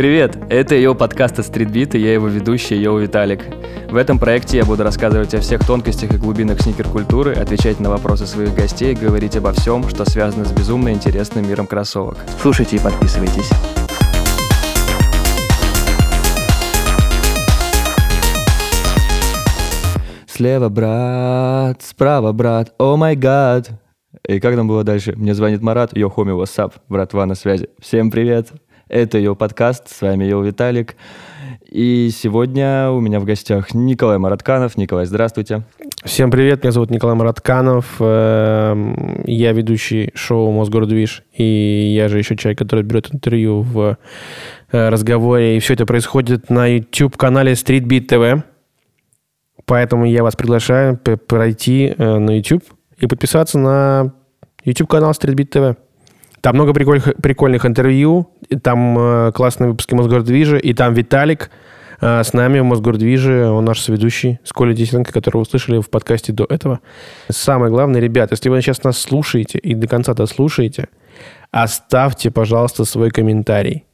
[0.00, 0.38] Привет!
[0.48, 3.42] Это ее подкаст от Streetbeat, и я его ведущий, Йоу Виталик.
[3.90, 8.26] В этом проекте я буду рассказывать о всех тонкостях и глубинах сникер-культуры, отвечать на вопросы
[8.26, 12.16] своих гостей, говорить обо всем, что связано с безумно интересным миром кроссовок.
[12.40, 13.50] Слушайте и подписывайтесь.
[20.26, 23.68] Слева брат, справа брат, о май гад.
[24.26, 25.12] И как там было дальше?
[25.14, 27.68] Мне звонит Марат, йо, хоми, вассап, братва на связи.
[27.80, 28.48] Всем привет!
[28.90, 30.96] Это ее подкаст, с вами Йо Виталик.
[31.70, 34.76] И сегодня у меня в гостях Николай Маратканов.
[34.76, 35.62] Николай, здравствуйте.
[36.02, 37.86] Всем привет, меня зовут Николай Маратканов.
[38.00, 43.96] Эм, я ведущий шоу «Мосгордвиж», и я же еще человек, который берет интервью в
[44.72, 45.56] э, разговоре.
[45.56, 48.42] И все это происходит на YouTube-канале Streetbeat TV.
[49.66, 52.64] Поэтому я вас приглашаю пройти э, на YouTube
[52.98, 54.12] и подписаться на
[54.64, 55.76] YouTube-канал Streetbeat TV.
[56.40, 58.30] Там много прикольных, прикольных интервью,
[58.62, 61.50] там э, классные выпуски Мосгордвижа, и там Виталик
[62.00, 66.32] э, с нами в Мосгордвиже, он наш соведущий с Колей Десенко, которого услышали в подкасте
[66.32, 66.80] до этого.
[67.28, 70.88] Самое главное, ребят, если вы сейчас нас слушаете и до конца дослушаете,
[71.50, 73.84] оставьте, пожалуйста, свой комментарий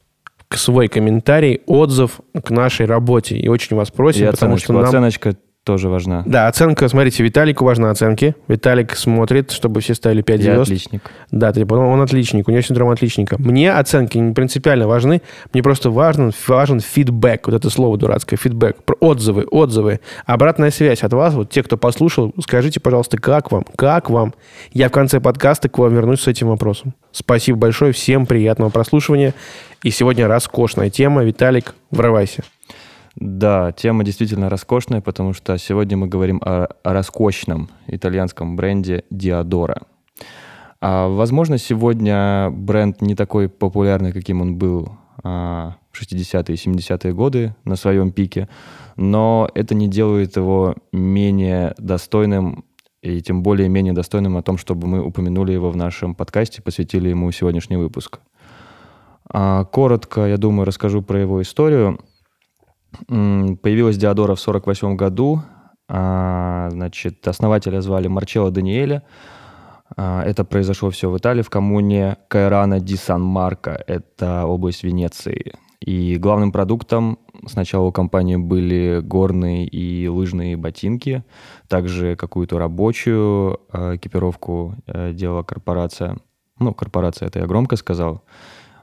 [0.55, 3.37] свой комментарий, отзыв к нашей работе.
[3.37, 4.65] И очень вас просим, и потому оценочку.
[4.65, 4.85] что нам...
[4.85, 5.35] Оценочка
[5.67, 6.23] тоже важна.
[6.25, 8.35] Да, оценка, смотрите, Виталику важны оценки.
[8.47, 10.61] Виталик смотрит, чтобы все ставили 5 Я звезд.
[10.61, 11.11] отличник.
[11.29, 13.35] Да, ты, он отличник, у него синдром отличника.
[13.37, 18.77] Мне оценки не принципиально важны, мне просто важен, важен фидбэк, вот это слово дурацкое, фидбэк,
[19.01, 24.09] отзывы, отзывы, обратная связь от вас, вот те, кто послушал, скажите, пожалуйста, как вам, как
[24.09, 24.33] вам?
[24.71, 26.93] Я в конце подкаста к вам вернусь с этим вопросом.
[27.11, 29.33] Спасибо большое, всем приятного прослушивания.
[29.83, 31.23] И сегодня роскошная тема.
[31.23, 32.43] Виталик, врывайся.
[33.19, 39.81] Да, тема действительно роскошная, потому что сегодня мы говорим о, о роскошном итальянском бренде Диадора.
[40.81, 44.91] А, возможно, сегодня бренд не такой популярный, каким он был
[45.23, 48.49] а, в 60-е и 70-е годы на своем пике,
[48.97, 52.65] но это не делает его менее достойным
[53.01, 57.09] и тем более менее достойным о том, чтобы мы упомянули его в нашем подкасте, посвятили
[57.09, 58.19] ему сегодняшний выпуск.
[59.27, 61.99] А, коротко, я думаю, расскажу про его историю.
[63.07, 65.41] Появилась Диадора в 1948 году.
[65.89, 69.03] А, значит, основателя звали Марчелло Даниэля.
[69.95, 73.81] А, это произошло все в Италии, в коммуне Кайрана ди Сан-Марко.
[73.87, 75.53] Это область Венеции.
[75.79, 81.23] И главным продуктом сначала у компании были горные и лыжные ботинки,
[81.67, 86.17] также какую-то рабочую э, экипировку э, делала корпорация.
[86.59, 88.23] Ну, корпорация, это я громко сказал.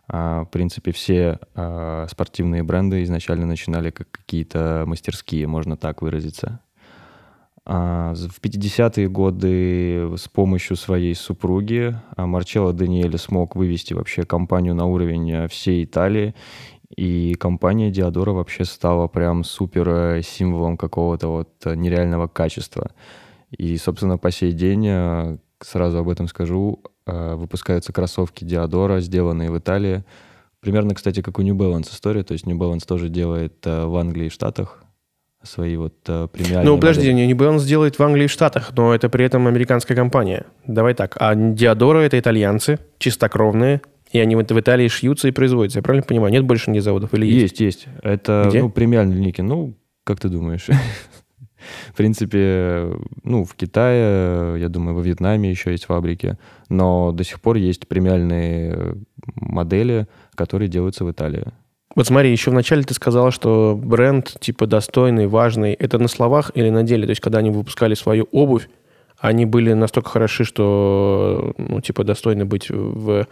[0.06, 6.60] А, в принципе, все а, спортивные бренды изначально начинали как какие-то мастерские, можно так выразиться.
[7.65, 14.84] А, в 50-е годы с помощью своей супруги Марчелло Даниэле смог вывести вообще компанию на
[14.84, 16.34] уровень всей Италии,
[16.94, 22.93] и компания Диадора вообще стала прям супер символом какого-то вот нереального качества.
[23.50, 29.58] И, собственно, по сей день, сразу об этом скажу, Э, выпускаются кроссовки Диадора, сделанные в
[29.58, 30.04] Италии.
[30.60, 32.22] Примерно, кстати, как у New Balance история.
[32.22, 34.82] То есть New Balance тоже делает э, в Англии и Штатах
[35.42, 37.26] свои вот э, премиальные Ну, подожди, модели.
[37.26, 40.47] New Balance делает в Англии и Штатах, но это при этом американская компания.
[40.66, 41.19] Давай так.
[41.20, 45.81] А Диадора— это итальянцы, чистокровные, и они вот в Италии шьются и производятся.
[45.81, 46.32] Я правильно понимаю?
[46.32, 47.60] Нет больше нигде заводов или есть?
[47.60, 47.86] Есть, есть.
[48.02, 48.62] Это Где?
[48.62, 49.42] ну, премиальные линейки.
[49.42, 50.69] Ну, как ты думаешь?
[51.92, 52.91] В принципе,
[53.22, 56.36] ну, в Китае, я думаю, во Вьетнаме еще есть фабрики,
[56.69, 58.97] но до сих пор есть премиальные
[59.34, 61.44] модели, которые делаются в Италии.
[61.94, 65.75] Вот смотри, еще вначале ты сказала, что бренд типа достойный, важный.
[65.75, 67.06] Это на словах или на деле?
[67.06, 68.69] То есть, когда они выпускали свою обувь,
[69.19, 73.26] они были настолько хороши, что, ну, типа, достойны быть в...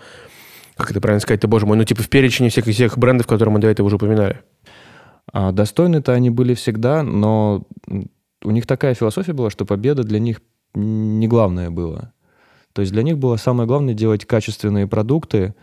[0.76, 3.58] Как это правильно сказать-то, боже мой, ну, типа, в перечне всех, всех брендов, которые мы
[3.58, 4.40] до этого уже упоминали.
[5.32, 7.66] А, достойны-то они были всегда, но
[8.44, 10.40] у них такая философия была, что победа для них
[10.74, 12.12] не главное было.
[12.72, 15.54] То есть для них было самое главное делать качественные продукты,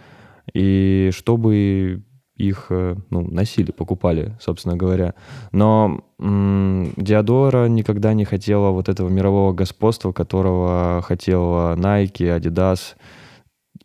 [0.54, 2.04] и чтобы
[2.36, 5.14] их э, ну, носили, покупали, собственно говоря.
[5.52, 12.96] Но м- Диадора никогда не хотела вот этого мирового господства, которого хотела Nike, Adidas,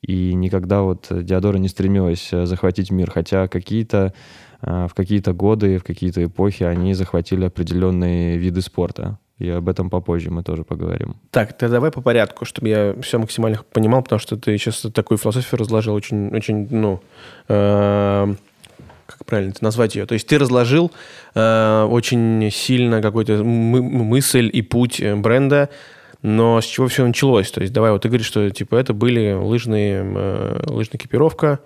[0.03, 4.15] и никогда вот Диадора не стремилась э, захватить мир, хотя какие-то
[4.65, 9.19] в какие-то годы, в какие-то эпохи они захватили определенные виды спорта.
[9.39, 11.17] И об этом попозже мы тоже поговорим.
[11.33, 15.19] Так, тогда давай по порядку, чтобы я все максимально понимал, потому что ты сейчас такую
[15.19, 17.01] философию разложил очень, очень ну,
[17.49, 18.35] э,
[19.07, 20.07] как правильно это назвать ее?
[20.07, 20.93] То есть ты разложил
[21.35, 25.69] э, очень сильно какой-то мы- мысль и путь э, бренда,
[26.23, 27.51] но с чего все началось?
[27.51, 31.59] То есть давай вот ты говоришь, что типа это были лыжные, э, лыжная экипировка,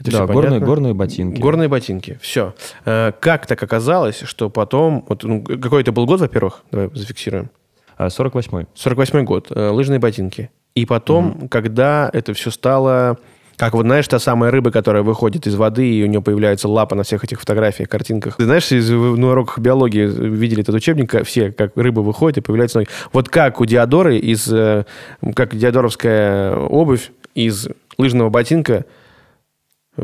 [0.00, 0.66] Это да, горные, понятно.
[0.66, 1.40] горные ботинки.
[1.40, 2.18] Горные ботинки.
[2.22, 2.54] Все.
[2.84, 5.04] Как так оказалось, что потом...
[5.08, 6.62] Вот, ну, какой это был год, во-первых?
[6.70, 7.50] Давай зафиксируем.
[7.96, 8.66] А, 48-й.
[8.74, 9.48] 48 год.
[9.50, 10.50] э, Лыжные ботинки.
[10.74, 13.18] И потом, когда это все стало...
[13.56, 16.94] Как вот, знаешь, та самая рыба, которая выходит из воды, и у нее появляется лапа
[16.94, 18.36] на всех этих фотографиях, картинках.
[18.36, 22.78] Ты знаешь, из- на уроках биологии видели этот учебник, все, как рыба выходит и появляется
[22.78, 22.88] ноги.
[23.12, 24.50] Вот как у Диадоры из...
[24.50, 24.86] э,
[25.34, 27.68] Как диадоровская обувь из
[27.98, 28.86] лыжного ботинка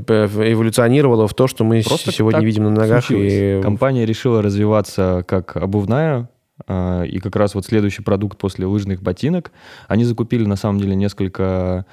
[0.07, 3.05] э, эволюционировала в то, что мы Просто сегодня видим на ногах.
[3.05, 3.33] случилось.
[3.33, 3.61] И...
[3.63, 6.29] Компания решила развиваться как обувная,
[6.67, 9.53] а, и как раз вот следующий продукт после лыжных ботинок.
[9.89, 11.87] Они закупили на самом деле несколько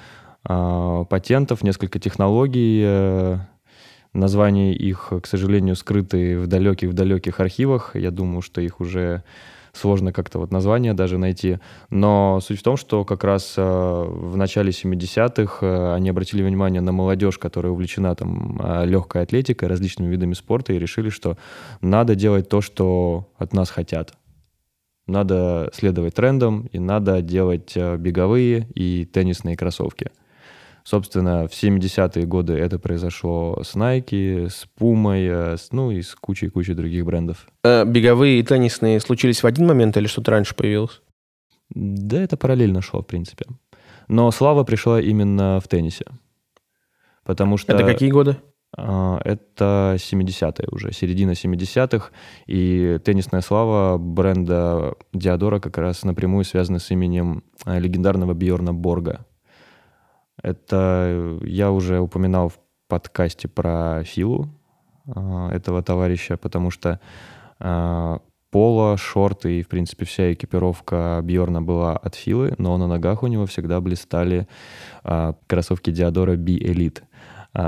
[0.44, 2.82] а, патентов, несколько технологий.
[2.84, 3.38] э,
[4.12, 7.96] Названия их, к сожалению, скрыты в далеких-далеких архивах.
[7.96, 9.24] Я думаю, что их уже
[9.74, 11.58] сложно как-то вот название даже найти.
[11.90, 16.80] Но суть в том, что как раз э, в начале 70-х э, они обратили внимание
[16.80, 21.36] на молодежь, которая увлечена там э, легкой атлетикой, различными видами спорта, и решили, что
[21.80, 24.14] надо делать то, что от нас хотят.
[25.06, 30.10] Надо следовать трендам, и надо делать беговые и теннисные кроссовки.
[30.86, 36.14] Собственно, в 70-е годы это произошло с Nike, с Puma, э, с- ну и с
[36.14, 37.46] кучей-кучей других брендов.
[37.64, 41.00] Э, Беговые и теннисные случились в один момент или что-то раньше появилось?
[41.70, 43.46] Да, это параллельно шло, в принципе.
[44.08, 46.04] Но слава пришла именно в теннисе.
[47.24, 47.72] Потому что...
[47.72, 48.36] Это какие годы?
[48.76, 52.10] а, Это 70-е уже, середина 70-х.
[52.46, 59.24] И теннисная слава бренда Диадора как раз напрямую связана с именем а, легендарного Бьорна Борга.
[60.44, 64.50] Это э, я уже упоминал в подкасте про Филу
[65.08, 67.00] а, этого товарища, потому что
[67.58, 68.20] а,
[68.50, 73.26] поло, шорты и, в принципе, вся экипировка Бьорна была от Филы, но на ногах у
[73.26, 74.46] него всегда блистали
[75.46, 77.02] кроссовки Диадора B Elite.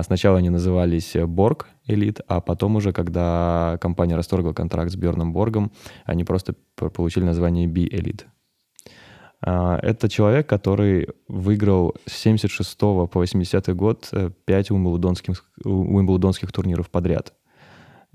[0.03, 5.73] Сначала они назывались Борг Elite, а потом уже, когда компания расторгла контракт с Бьорном Боргом,
[6.05, 8.27] они просто получили название B Elite.
[9.49, 14.11] А, Это человек, который выиграл с 76 по 80 год
[14.45, 17.33] 5 уимблдонских, уимблдонских турниров подряд.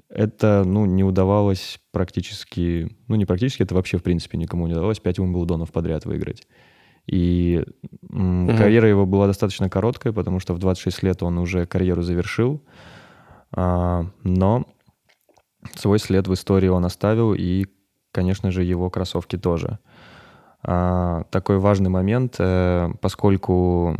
[0.09, 4.99] Это, ну, не удавалось практически, ну, не практически, это вообще, в принципе, никому не удавалось
[4.99, 6.47] 5 Уимблдонов подряд выиграть.
[7.07, 7.63] И
[8.09, 8.57] м, Мгм.
[8.57, 12.61] карьера его была достаточно короткая, потому что в 26 лет он уже карьеру завершил.
[13.55, 14.65] А, но
[15.75, 17.67] свой след в истории он оставил, и,
[18.11, 19.67] конечно же, его кроссовки тоже.
[19.69, 20.00] А,
[20.63, 23.97] такой важный момент, э, поскольку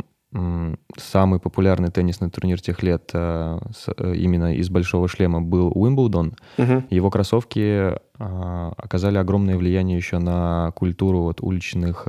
[0.96, 3.58] самый популярный теннисный турнир тех лет э,
[3.98, 6.86] э, именно из большого шлема был Уимблдон, Мгм.
[6.88, 12.04] его кроссовки а, оказали огромное влияние еще на культуру вот, уличных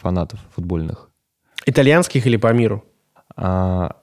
[0.00, 1.10] фанатов футбольных.
[1.64, 2.84] Итальянских или по миру?
[3.36, 3.96] А,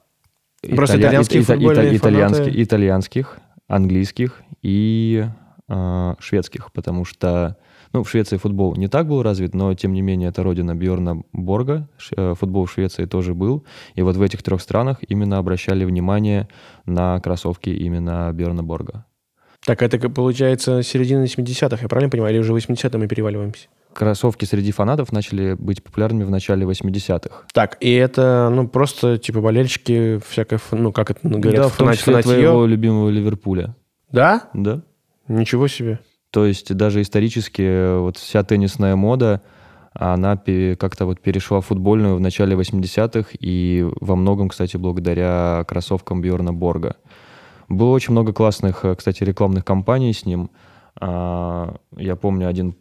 [0.75, 2.63] Просто итальянские футбольные итальянских, фанаты?
[2.63, 3.38] итальянских,
[3.69, 5.25] английских и
[5.69, 7.56] а, шведских, потому что
[7.94, 11.24] ну, в Швеции футбол не так был развит, но тем не менее это родина Бьорна
[11.31, 11.88] Борга,
[12.18, 13.63] э, футбол в Швеции тоже был,
[13.95, 16.48] и вот в этих трех странах именно обращали внимание
[16.86, 19.06] на кроссовки именно Бьорна Борга.
[19.66, 22.34] Так это, получается, середина 70-х, я правильно понимаю?
[22.34, 23.68] Или уже 80-е мы переваливаемся?
[23.94, 27.44] Кроссовки среди фанатов начали быть популярными в начале 80-х.
[27.54, 31.69] Так, и это, ну, просто, типа, болельщики, всякое, ф- ну, как это ну, говорят, да,
[31.69, 32.33] в том числе фанатье.
[32.33, 33.76] твоего любимого Ливерпуля.
[34.12, 34.50] Да?
[34.54, 34.81] Да?
[35.28, 36.00] Ничего себе.
[36.33, 39.44] То есть даже исторически э, вот вся теннисная мода,
[39.94, 46.21] она как-то вот перешла в футбольную в начале 80-х и во многом, кстати, благодаря кроссовкам
[46.21, 46.95] Бьорна Борга.
[47.69, 50.49] Было очень много классных, э, кстати, рекламных кампаний с ним.
[50.99, 52.75] А, Я помню один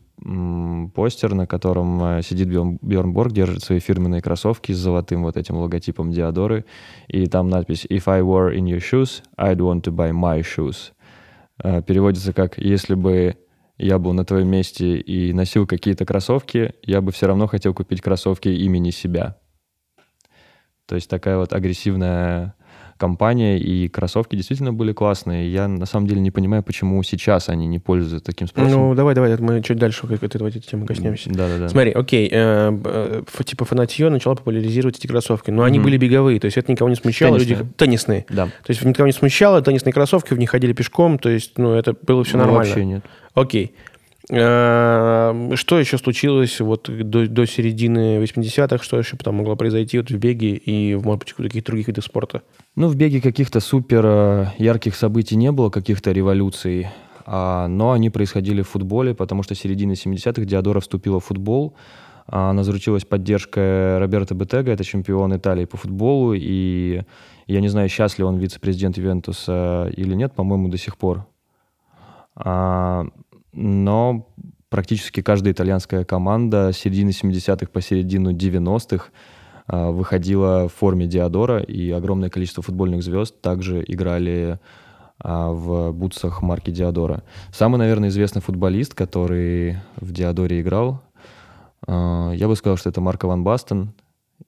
[0.94, 5.56] постер, на котором э, сидит Бьорн, Борг, держит свои фирменные кроссовки с золотым вот этим
[5.56, 6.64] логотипом Диадоры,
[7.06, 10.92] и там надпись «If I were in your shoes, I'd want to buy my shoes».
[11.86, 13.36] Переводится как «Если бы
[13.84, 18.00] я был на твоем месте и носил какие-то кроссовки, я бы все равно хотел купить
[18.00, 19.36] кроссовки имени себя».
[20.86, 22.54] То есть такая вот агрессивная
[23.02, 25.52] компания, и кроссовки действительно были классные.
[25.52, 28.70] Я на самом деле не понимаю, почему сейчас они не пользуются таким спросом.
[28.70, 31.28] Ну, давай, давай, мы чуть дальше к этой, этой темы коснемся.
[31.30, 31.68] Да-да-да.
[31.68, 36.44] Смотри, окей, э, э, типа фанатье начало популяризировать эти кроссовки, но они были беговые, то
[36.44, 37.38] есть это никого не смущало.
[37.38, 37.58] Теннисные.
[37.58, 38.26] Люди, теннисные.
[38.28, 38.46] Да.
[38.46, 41.96] То есть никого не смущало, теннисные кроссовки, в них ходили пешком, то есть, ну, это
[42.02, 42.68] было все Ну, нормально.
[42.68, 43.04] Вообще нет.
[43.34, 43.74] Окей.
[44.30, 48.82] Э, Что еще случилось вот до, до середины 80-х?
[48.82, 52.04] Что еще потом могло произойти вот в беге и, может быть, в каких-то других видах
[52.04, 52.42] спорта?
[52.76, 56.88] Ну, в беге каких-то супер э, ярких событий не было, каких-то революций,
[57.26, 61.74] а, но они происходили в футболе, потому что с середины 70-х Диадора вступила в футбол.
[62.26, 67.02] А, Она заручилась поддержкой Роберто Бетега, это чемпион Италии по футболу, и
[67.46, 71.26] я не знаю, сейчас ли он вице-президент Ювентуса или нет, по-моему, до сих пор.
[72.34, 73.06] А,
[73.52, 74.28] Но
[74.68, 79.06] практически каждая итальянская команда с середины 70-х по середину 90-х
[79.66, 84.58] а, выходила в форме Диадора, и огромное количество футбольных звезд также играли
[85.18, 87.22] а, в бутсах марки Диадора.
[87.52, 91.02] Самый, наверное, известный футболист, который в Диадоре играл,
[91.88, 93.92] я бы сказал, что это Марко Ван Бастен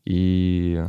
[0.04, 0.84] и,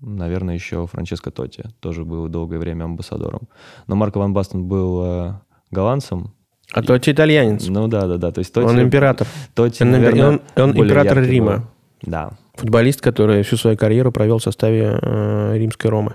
[0.00, 3.42] наверное, еще Франческо Тотти, тоже был долгое время амбассадором.
[3.86, 5.36] Но Марко Ван Бастен был
[5.72, 6.32] э, голландцем.
[6.72, 7.66] А Тотти итальянец.
[7.68, 8.30] Ну да, да, да.
[8.32, 9.26] То есть Тотти, Он император.
[9.54, 11.56] Тотти, Он, наверное, он- он император Рима.
[11.56, 11.62] был.
[12.02, 16.14] Да, Футболист, который всю свою карьеру провел в составе э, римской Ромы.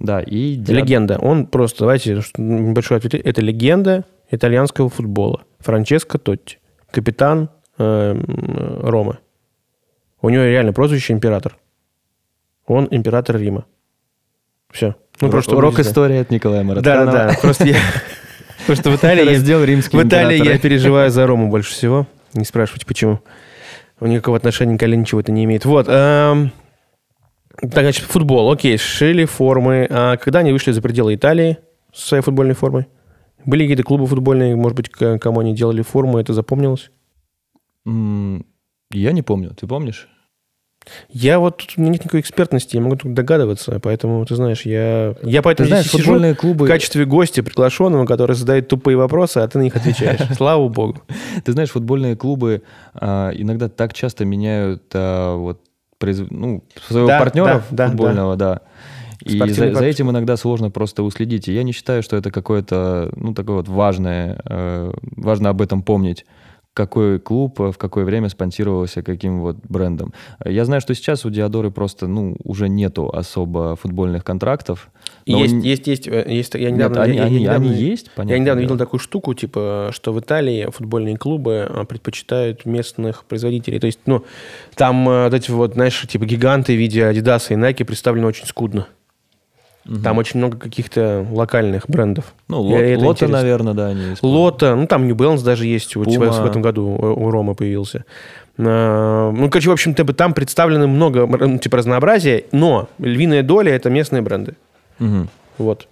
[0.00, 0.20] да.
[0.20, 1.18] И Диа- Легенда.
[1.18, 3.14] Он просто, давайте, небольшой ответ.
[3.14, 5.42] Это легенда итальянского футбола.
[5.60, 6.58] Франческо Тотти.
[6.90, 9.18] Капитан э, м, Ромы.
[10.22, 11.56] У него реально прозвище император.
[12.66, 13.64] Он император Рима.
[14.70, 14.96] Все.
[15.20, 15.82] Ну, просто урок да.
[15.82, 17.12] истории от Николая Да, Маратханова.
[17.12, 17.34] да, да.
[17.40, 17.76] Просто я...
[18.68, 19.24] Потому что в Италии...
[19.24, 22.06] я- Раздел римские В Италии я переживаю за Рому больше всего.
[22.34, 23.20] Не спрашивайте, почему.
[23.98, 25.64] У никакого отношения к ничего это не имеет.
[25.64, 25.86] Вот.
[25.88, 26.52] эм,
[27.60, 28.52] Так, значит, футбол.
[28.52, 29.86] Окей, шили формы.
[29.90, 31.56] А когда они вышли за пределы Италии
[31.94, 32.86] со своей футбольной формой?
[33.46, 36.90] Были какие-то клубы футбольные, может быть, кому они делали форму, это запомнилось?
[37.86, 39.54] Я не помню.
[39.54, 40.08] Ты помнишь?
[41.10, 45.14] Я вот, у меня нет никакой экспертности, я могу только догадываться, поэтому, ты знаешь, я,
[45.22, 46.66] я поэтому Ты знаешь, сижу футбольные в клубы...
[46.66, 50.20] качестве гостя приглашенного, который задает тупые вопросы, а ты на них отвечаешь.
[50.36, 51.02] Слава богу.
[51.44, 52.62] Ты знаешь, футбольные клубы
[52.94, 55.60] а, иногда так часто меняют а, вот,
[56.00, 58.60] ну, своего партнера футбольного, да.
[59.24, 61.48] И за, за этим иногда сложно просто уследить.
[61.48, 65.82] И я не считаю, что это какое-то, ну, такое вот важное, э, важно об этом
[65.82, 66.24] помнить
[66.78, 70.12] какой клуб э, в какое время спонсировался каким вот брендом.
[70.44, 74.88] Я знаю, что сейчас у Диадоры просто, ну, уже нету особо футбольных контрактов.
[75.26, 76.54] Есть, н- есть, есть, э, есть.
[76.54, 78.32] Я Нет, недавно, они, я- я они- недавно- они есть, понятно.
[78.34, 83.78] Я недавно видел такую штуку, типа, что в Италии футбольные клубы а, предпочитают местных производителей.
[83.80, 84.24] То есть, ну,
[84.76, 88.46] там э, вот эти вот, знаешь, типа гиганты в виде Adidas и Nike представлены очень
[88.46, 88.86] скудно.
[90.02, 92.34] Там очень много каких-то локальных брендов.
[92.48, 93.36] Ну, лот, это лота, интересно.
[93.38, 94.22] наверное, да, они используют.
[94.22, 98.04] Лота, ну там New Balance даже есть, вот в этом году у Рома появился.
[98.58, 103.88] А, Ну, короче, в общем-то, там представлено много, ну, типа, разнообразия, но львиная доля– это
[103.88, 104.54] местные бренды.
[104.98, 105.28] Мгм.
[105.58, 105.86] Вот.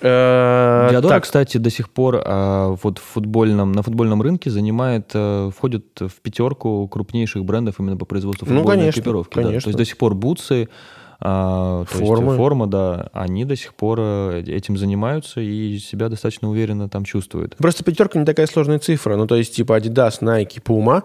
[0.00, 5.10] Э, Диадора, так, кстати, до сих пор а, вот в футбольном, на футбольном рынке занимает,
[5.12, 9.34] э, входит в пятерку крупнейших брендов именно по производству Ну, футбольной конечно, экипировки.
[9.34, 9.42] да.
[9.42, 9.68] То конечно.
[9.68, 10.68] есть до сих пор бутсы,
[11.20, 12.36] а, то есть Формы.
[12.36, 17.56] форма, да, они до сих пор э, этим занимаются и себя достаточно уверенно там чувствуют.
[17.56, 19.16] Просто пятерка не такая сложная цифра.
[19.16, 21.02] Ну, то есть, типа, Adidas, Nike, Puma,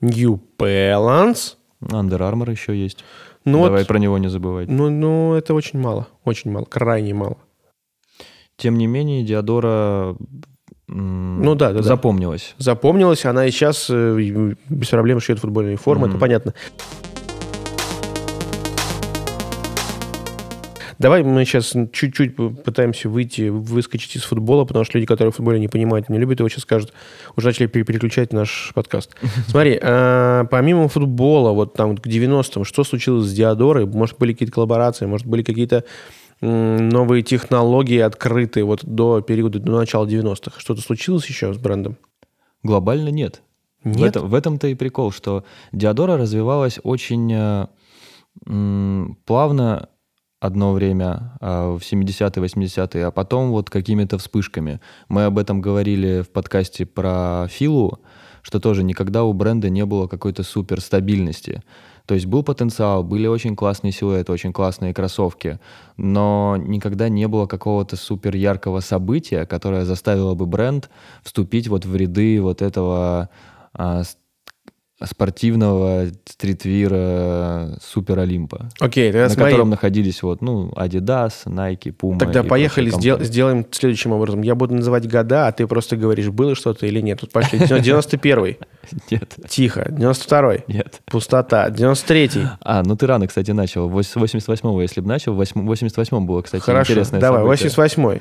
[0.00, 1.54] New Balance.
[1.80, 3.04] Under Armour еще есть.
[3.44, 4.68] Ну, Давай вот, про него не забывать.
[4.68, 6.06] ну, ну, это очень мало.
[6.24, 6.64] Очень мало.
[6.64, 7.36] Крайне мало.
[8.56, 10.14] Тем не менее, Диадора
[10.88, 11.82] м, Ну да, да, да.
[11.82, 12.54] запомнилась.
[12.58, 16.20] Запомнилась, она и сейчас э, без проблем шьет футбольные формы, это Мгм.
[16.20, 16.54] понятно.
[21.02, 25.58] Давай мы сейчас чуть-чуть пытаемся выйти, выскочить из футбола, потому что люди, которые в футболе
[25.58, 26.92] не понимают, не любят его, сейчас скажут,
[27.36, 29.16] уже начали пере- переключать наш подкаст.
[29.48, 33.84] Смотри, а, помимо футбола, вот там к 90-м, что случилось с Диадорой?
[33.84, 35.84] Может, были какие-то коллаборации, может, были какие-то
[36.40, 40.60] новые технологии открыты вот до периода, до начала 90-х?
[40.60, 41.96] Что-то случилось еще с брендом?
[42.62, 43.42] Глобально нет.
[43.82, 44.10] В, Нет?
[44.10, 45.42] этом, в этом-то и прикол, что
[45.72, 47.66] Диадора развивалась очень э,
[48.46, 49.88] м, плавно
[50.42, 54.80] одно время, а, в 70-е, 80-е, а потом вот какими-то вспышками.
[55.08, 58.00] Мы об этом говорили в подкасте про Филу,
[58.42, 61.62] что тоже никогда у бренда не было какой-то супер стабильности.
[62.06, 65.60] То есть был потенциал, были очень классные силуэты, очень классные кроссовки,
[65.96, 70.90] но никогда не было какого-то супер яркого события, которое заставило бы бренд
[71.22, 73.28] вступить вот в ряды вот этого
[73.74, 74.02] а,
[75.06, 82.18] спортивного стритвира супер Олимпа, Окей, на смотри, котором находились вот, ну, Adidas, Nike, Puma.
[82.18, 84.42] Тогда поехали, сдел- сделаем следующим образом.
[84.42, 87.20] Я буду называть года, а ты просто говоришь, было что-то или нет.
[87.22, 87.58] Вот пошли.
[87.58, 88.58] 91-й.
[89.10, 89.86] Нет, Тихо.
[89.90, 90.64] 92-й.
[90.72, 91.00] нет.
[91.06, 91.68] Пустота.
[91.68, 92.46] 93-й.
[92.60, 93.88] А, ну ты рано, кстати, начал.
[93.88, 96.92] Вось- 88-го, если бы начал, в восьм- 88-м было, кстати, Хорошо.
[96.92, 97.68] интересное Давай, событие.
[97.70, 98.20] 88-й.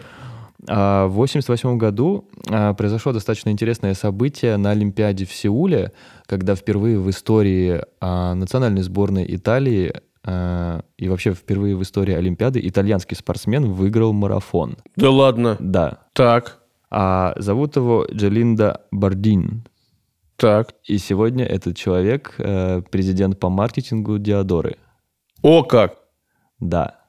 [0.68, 5.92] А, В 88 году а, произошло достаточно интересное событие на Олимпиаде в Сеуле,
[6.26, 13.18] когда впервые в истории а, национальной сборной Италии и вообще впервые в истории Олимпиады итальянский
[13.18, 14.78] спортсмен выиграл марафон.
[14.96, 15.58] Да ладно.
[15.60, 15.98] Да.
[16.14, 16.60] Так.
[16.92, 19.66] А зовут его Джелинда Бардин.
[20.36, 20.76] Так.
[20.84, 24.78] И сегодня этот человек э, президент по маркетингу Диадоры.
[25.42, 25.98] О как!
[26.60, 27.01] Да.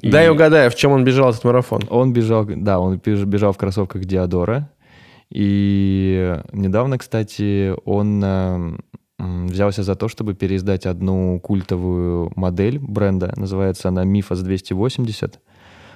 [0.00, 1.82] И Дай угадаю, в чем он бежал этот марафон.
[1.90, 4.70] Он бежал, да, он беж- бежал в кроссовках Диадора.
[5.30, 8.76] И недавно, кстати, он э,
[9.18, 13.32] взялся за то, чтобы переиздать одну культовую модель бренда.
[13.36, 15.40] Называется она Мифос 280,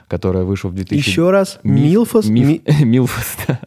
[0.08, 1.08] которая вышла в 2000...
[1.08, 1.60] Еще раз.
[1.62, 2.26] Миф- Милфос?
[2.28, 3.60] Миф- Ми- Милфос, да.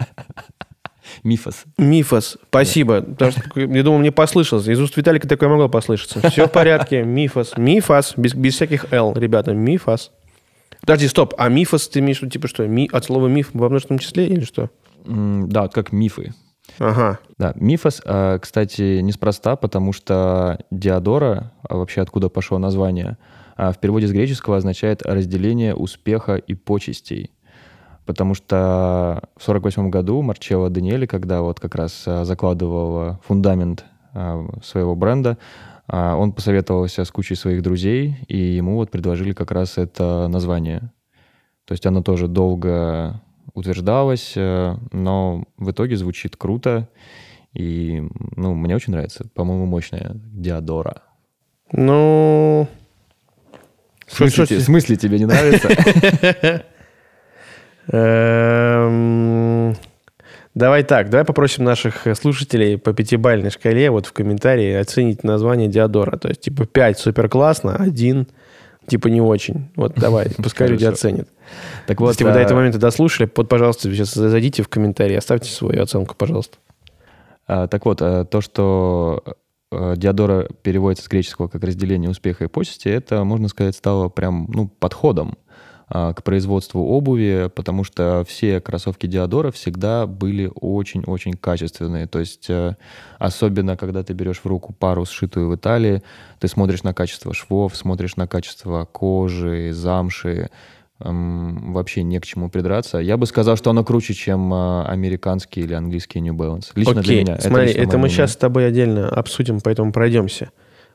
[1.23, 1.63] Мифос.
[1.77, 2.37] Мифос.
[2.49, 3.01] Спасибо.
[3.01, 4.67] Потому что, я думал, мне послышалось.
[4.67, 6.29] Из уст Виталика такое могло послышаться.
[6.29, 7.03] Все в порядке.
[7.03, 7.57] Мифос.
[7.57, 8.13] Мифос.
[8.17, 9.53] Без, без всяких «л», ребята.
[9.53, 10.11] Мифос.
[10.85, 11.33] Подожди, стоп.
[11.37, 12.67] А мифос ты имеешь типа что?
[12.67, 14.69] Ми, от слова миф во множественном числе или что?
[15.05, 16.33] М, Да, как мифы.
[16.79, 17.19] Ага.
[17.37, 23.17] Да, мифос, а, кстати, неспроста, потому что Диодора, а вообще откуда пошло название,
[23.55, 27.31] а, в переводе с греческого означает разделение успеха и почестей.
[28.05, 33.85] Потому что в 1948 году Марчелло Даниэли, когда вот как раз закладывал фундамент
[34.63, 35.39] своего бренда,
[35.87, 40.91] он посоветовался с кучей своих друзей, и ему вот предложили как раз это название.
[41.65, 43.21] То есть оно тоже долго
[43.53, 46.89] утверждалось, э, но в итоге звучит круто.
[47.53, 48.03] И,
[48.35, 49.25] ну, мне очень нравится.
[49.33, 51.03] По-моему, мощная Диадора.
[51.71, 52.67] Ну...
[54.05, 55.67] В смысле, в смысле тебе не нравится?
[60.55, 65.67] Давай так, давай попросим наших э, слушателей по пятибалльной шкале вот в комментарии оценить название
[65.67, 66.17] Диодора.
[66.17, 68.27] То есть, типа, 5 супер классно, один
[68.88, 69.69] типа не очень.
[69.75, 71.27] Вот давай, пускай люди оценят.
[71.88, 75.15] Так вот, Если вы до а, этого момента дослушали, вот, пожалуйста, сейчас зайдите в комментарии,
[75.15, 76.57] оставьте свою оценку, пожалуйста.
[77.47, 79.24] а, так вот, а, то, что
[79.71, 84.50] а, Диодора переводится с греческого как разделение успеха и почести, это, можно сказать, стало прям,
[84.53, 85.38] ну, подходом
[85.87, 92.07] к производству обуви, потому что все кроссовки Диодора всегда были очень-очень качественные.
[92.07, 92.75] То есть э,
[93.19, 96.01] особенно, когда ты берешь в руку пару, сшитую в Италии,
[96.39, 100.49] ты смотришь на качество швов, смотришь на качество кожи, замши,
[101.01, 102.97] эм, вообще не к чему придраться.
[102.97, 106.71] Я бы сказал, что оно круче, чем э, американские или английские New Balance.
[106.74, 107.39] Лично для Окей, меня.
[107.39, 108.09] смотри, это, мое мы мнение.
[108.09, 110.50] сейчас с тобой отдельно обсудим, поэтому пройдемся.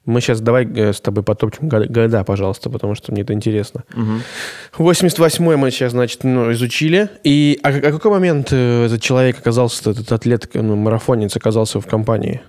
[0.06, 3.84] Мы сейчас давай э, с тобой потопчем года, пожалуйста, потому что мне это интересно.
[3.94, 4.22] Мгм.
[4.78, 7.10] 88-й мы сейчас, значит, ну, изучили.
[7.22, 11.86] И а, а какой момент э, этот человек оказался, этот атлет, ну, марафонец оказался в
[11.86, 12.40] компании?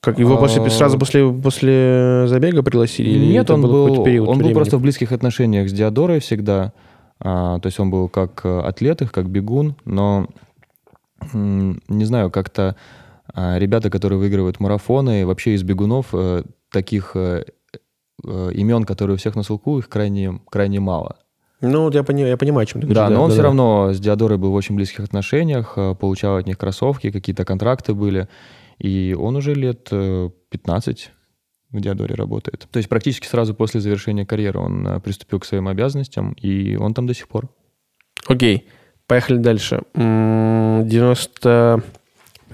[0.00, 3.08] Как его после, А, сразу после, после забега пригласили?
[3.08, 4.52] Или Нет, он был он был времени?
[4.52, 6.72] просто в близких отношениях с Диодорой всегда.
[7.20, 10.28] А, то есть он был как э, атлет, их, как бегун, но
[11.32, 12.76] не знаю, как-то
[13.32, 17.44] ребята, которые выигрывают марафоны, вообще из бегунов э, таких э,
[18.26, 21.16] э, имен, которые у всех на слуху, их крайне, крайне мало.
[21.60, 23.16] Ну, вот я, пони- я понимаю, о чем ты Да, говоришь.
[23.16, 23.42] но он все да.
[23.44, 28.28] равно с Диодорой был в очень близких отношениях, получал от них кроссовки, какие-то контракты были.
[28.78, 31.10] И он уже лет э, 15
[31.70, 32.68] в Диодоре работает.
[32.70, 37.06] То есть практически сразу после завершения карьеры он приступил к своим обязанностям, и он там
[37.06, 37.48] до сих пор.
[38.26, 38.66] Окей,
[39.06, 39.82] поехали дальше.
[39.94, 40.86] М,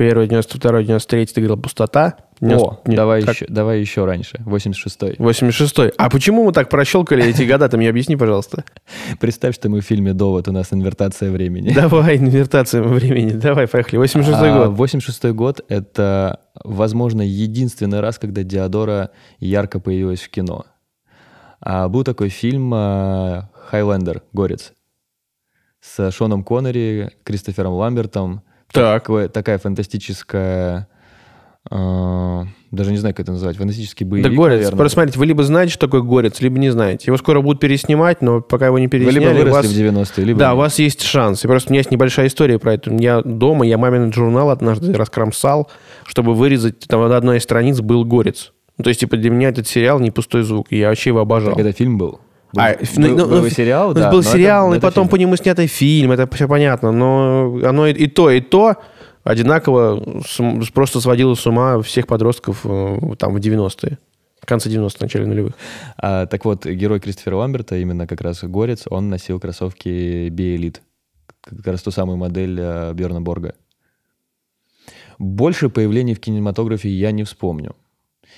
[0.01, 2.17] 91, 92, 93 ты говорил пустота.
[2.41, 3.35] О, 90 нет, давай, как?
[3.35, 5.17] еще, давай еще раньше, 86-й.
[5.19, 7.69] 86 А почему мы так прощелкали эти года?
[7.69, 8.65] Ты мне объясни, пожалуйста.
[9.21, 11.73] Представь, что мы в фильме «Довод», у нас инвертация времени.
[11.75, 13.33] Давай, инвертация времени.
[13.33, 13.99] Давай, поехали.
[13.99, 14.79] 86 А, год.
[14.79, 20.65] 86 год— это, возможно, единственный раз, когда Диодора ярко появилась в кино.
[21.61, 24.23] А, был такой фильм а, «Хайлендер.
[24.33, 24.73] Горец»
[25.81, 28.43] с Шоном Коннери, Кристофером Ламбертом.
[28.73, 29.03] Так.
[29.03, 30.89] Такое- такая фантастическая...
[31.71, 33.57] а, даже не знаю, как это назвать.
[33.57, 34.57] Фантастический боевик, Да, Горец.
[34.59, 34.77] наверное.
[34.79, 37.05] Просто смотрите, вы либо знаете, что такое Горец, либо не знаете.
[37.09, 39.67] Его скоро будут переснимать, но пока его не Вы пересняли, либо у выросли вас...
[39.67, 41.45] в 90-е, либо Да, у вас есть шанс.
[41.45, 42.93] И просто у меня есть небольшая история про это.
[42.95, 45.69] Я дома, я мамин журнал однажды раскромсал,
[46.05, 48.53] чтобы вырезать, там на одной из страниц был горец.
[48.79, 50.69] Ну, то есть, типа, для меня этот сериал не пустой звук.
[50.71, 51.51] Я вообще его обожал.
[51.55, 52.21] Так это фильм был?
[52.53, 54.11] Был, А, был- ну, был ну, сериал, Ну, да.
[54.11, 55.11] был это- сериал, но и это потом фильм.
[55.11, 56.91] по нему снятый фильм, это все понятно.
[56.93, 58.77] Но оно и, и то, и то
[59.25, 63.99] одинаково с- просто сводило с ума всех подростков э, там в 90-е.
[64.43, 65.53] В конце 90-х, начале нулевых.
[65.99, 70.79] А, так вот, герой Кристофера Ламберта, именно как раз Горец, он носил кроссовки B-Elite.
[71.43, 73.55] Как раз ту самую модель э, Бьерна Борга.
[75.19, 77.77] Больше появлений в кинематографе я не вспомню.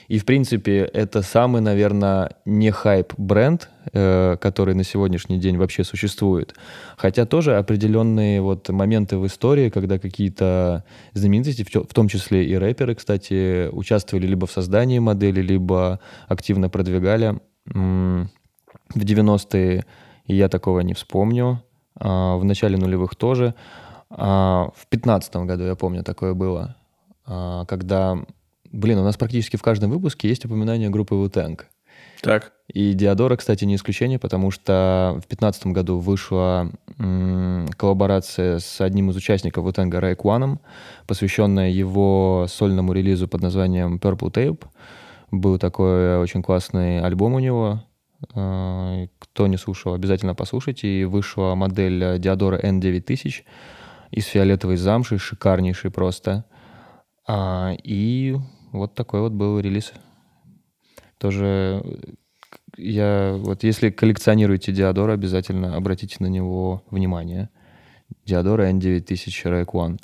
[0.08, 5.84] И, в принципе, это самый, наверное, не хайп бренд, э, который на сегодняшний день вообще
[5.84, 6.54] существует.
[6.96, 10.84] Хотя тоже определенные вот моменты в истории, когда какие-то
[11.14, 17.40] знаменитости, в том числе и рэперы, кстати, участвовали либо в создании модели, либо активно продвигали.
[17.64, 18.28] В
[18.98, 19.84] 90-е
[20.26, 21.62] я такого не вспомню.
[21.98, 23.54] А, В начале нулевых тоже.
[24.10, 26.76] А, В 15 году, я помню, такое было.
[27.24, 28.18] а, когда...
[28.72, 31.28] Блин, у нас практически в каждом выпуске есть упоминание группы wu
[32.22, 32.52] Так.
[32.72, 39.10] И Диадора, кстати, не исключение, потому что в 2015 году вышла м, коллаборация с одним
[39.10, 40.60] из участников Wu-Tang Райк Уаном,
[41.06, 44.64] посвященная его сольному релизу под названием Purple Tape.
[45.32, 47.82] Был такой очень классный альбом у него.
[48.34, 50.88] А, Кто не слушал, обязательно послушайте.
[50.88, 53.42] И вышла модель Диадора N9000
[54.12, 56.44] из фиолетовой замши, шикарнейший просто.
[57.26, 58.36] А, И
[58.72, 59.92] вот такой вот был релиз.
[61.18, 61.82] Тоже
[62.76, 67.50] я вот если коллекционируете Диадора, обязательно обратите на него внимание.
[68.24, 69.04] Диадора N9000
[69.44, 69.98] Rack One.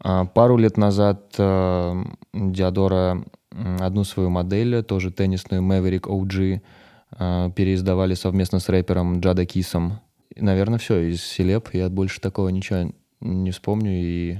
[0.00, 2.02] А, пару лет назад а,
[2.32, 3.24] Диадора
[3.80, 6.60] одну свою модель, тоже теннисную Maverick OG,
[7.12, 10.00] а, переиздавали совместно с рэпером Джада Кисом.
[10.34, 11.68] Наверное, все из селеб.
[11.72, 13.92] Я больше такого ничего не вспомню.
[13.92, 14.38] И,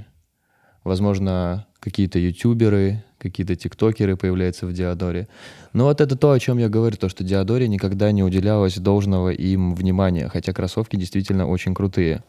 [0.83, 5.27] возможно, какие-то ютуберы, какие-то тиктокеры появляются в Диадоре.
[5.73, 9.29] Но вот это то, о чем я говорю, то, что Диадоре никогда не уделялось должного
[9.29, 12.23] им внимания, хотя кроссовки действительно очень крутые.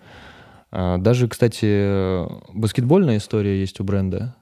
[0.72, 4.34] А, Даже, кстати, баскетбольная история есть у бренда.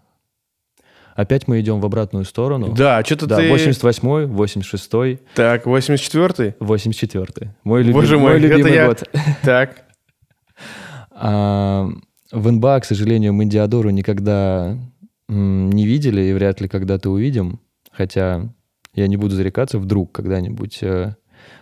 [1.14, 2.72] Опять мы идем в обратную сторону.
[2.72, 3.50] Да, что-то Да, ты...
[3.50, 6.54] 88-й, 86-й, Так, 84-й?
[6.58, 7.50] 84-й.
[7.64, 9.02] Мой, любим- Боже мой, мой это любимый я- год.
[9.42, 9.82] Так.
[11.10, 11.86] А,
[12.30, 14.78] в НБА, к сожалению, мы Диадору никогда
[15.32, 17.60] не видели и вряд ли когда-то увидим.
[17.90, 18.52] Хотя
[18.94, 21.14] я не буду зарекаться, вдруг когда-нибудь э,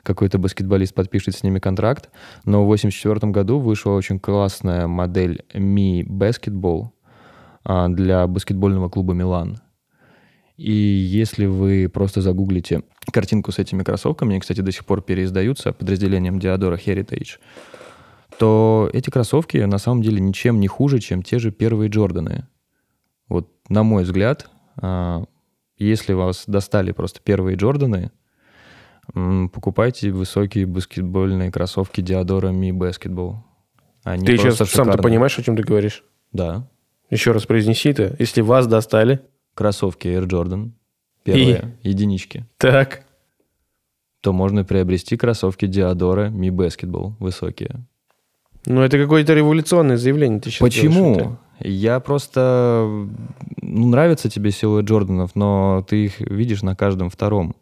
[0.03, 2.11] какой-то баскетболист подпишет с ними контракт.
[2.45, 6.91] Но в 1984 году вышла очень классная модель Mi Basketball
[7.65, 9.59] а, для баскетбольного клуба «Милан».
[10.57, 15.73] И если вы просто загуглите картинку с этими кроссовками, они, кстати, до сих пор переиздаются
[15.73, 17.39] подразделением Диадора Heritage,
[18.39, 22.47] то эти кроссовки на самом деле ничем не хуже, чем те же первые Джорданы.
[23.71, 25.25] На мой взгляд, а,
[25.79, 28.11] если вас достали просто первые Джорданы,
[29.15, 33.37] покупайте высокие баскетбольные кроссовки Диадора Mi Basketball.
[34.03, 36.05] Они Ты сейчас сам-то понимаешь, о чем ты говоришь?
[36.33, 36.69] Да.
[37.11, 38.17] Еще раз произнеси это.
[38.19, 39.21] Если вас достали.
[39.55, 40.73] Кроссовки Air Jordan.
[41.23, 42.47] Первые, единички.
[42.57, 43.05] Так.
[44.21, 47.87] То можно приобрести кроссовки Диадора Mi Basketball высокие.
[48.67, 51.39] Ну, это какое-то революционное заявление ты сейчас Почему?
[51.61, 53.09] Я просто...
[53.61, 57.55] Ну, нравится тебе силуэт Джорданов, но ты их видишь на каждом втором.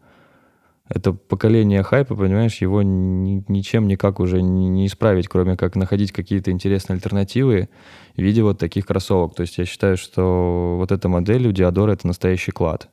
[0.89, 6.13] Это поколение хайпа, понимаешь, его ни- ничем никак уже не не исправить, кроме как находить
[6.13, 7.69] какие-то интересные альтернативы
[8.17, 9.35] в виде вот таких кроссовок.
[9.35, 12.89] То есть я считаю, что вот эта модель у Диадора— это настоящий клад.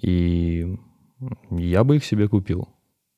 [0.00, 0.76] И
[1.50, 2.68] я бы их себе купил.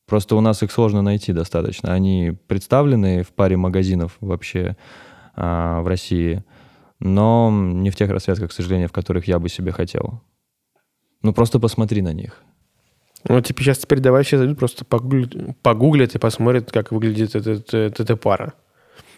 [0.07, 1.93] Просто у нас их сложно найти достаточно.
[1.93, 4.77] Они представлены в паре магазинов вообще
[5.37, 6.43] в России,
[6.99, 10.23] но не в тех расцветках, к сожалению, в которых я бы себе хотел.
[11.23, 12.43] Ну, просто посмотри на них.
[13.29, 17.75] Ну, типа сейчас теперь давай все зайдут, просто погуглят, погуглят и посмотрят, как выглядит этот-
[17.75, 18.55] эта, эта пара.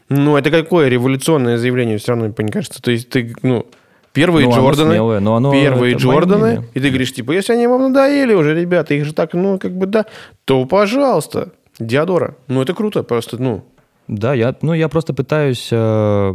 [0.08, 2.82] Ну, это какое революционное заявление, все равно, мне кажется.
[2.82, 3.64] То есть ты, ну,
[4.12, 6.68] первые Ну, Джорданы, смелое, но оно- первые Джорданы, мнение.
[6.74, 9.72] и ты говоришь, типа, если они вам надоели уже, ребята, их же так, ну, как
[9.76, 10.06] бы, да,
[10.44, 12.36] то, пожалуйста, Диадора.
[12.48, 13.64] Ну, это круто, просто, ну,
[14.08, 16.34] Да, я, ну, я просто пытаюсь, э,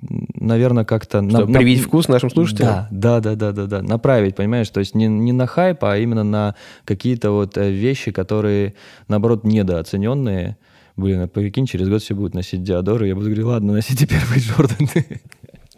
[0.00, 1.20] наверное, как-то...
[1.20, 2.86] на- чтобы на- привить вкус нашим слушателям.
[2.90, 3.82] Да, да, да, да, да, да.
[3.82, 4.68] Направить, понимаешь?
[4.68, 8.74] То есть не, не на хайп, а именно на какие-то вот э, вещи, которые,
[9.08, 10.56] наоборот, недооцененные.
[10.96, 14.40] Блин, а прикинь, через год все будут носить Диадоры, я буду говорить, ладно, носите первые
[14.40, 15.20] Джорданы.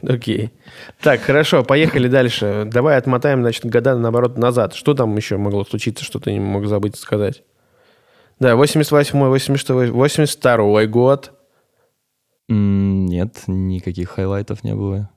[0.03, 0.51] Окей.
[1.03, 2.69] Так, хорошо, поехали дальше.
[2.73, 4.75] Давай отмотаем, значит, года, наоборот, назад.
[4.75, 7.43] Что там еще могло случиться, что ты не мог забыть сказать?
[8.41, 11.33] Да, 88-й, 86-й, 82-й год.
[12.49, 15.11] Нет, никаких highlight ов не было.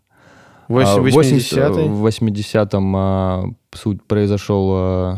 [0.67, 1.89] А, 80-й.
[1.89, 5.17] В 80-м а, суть произошел а,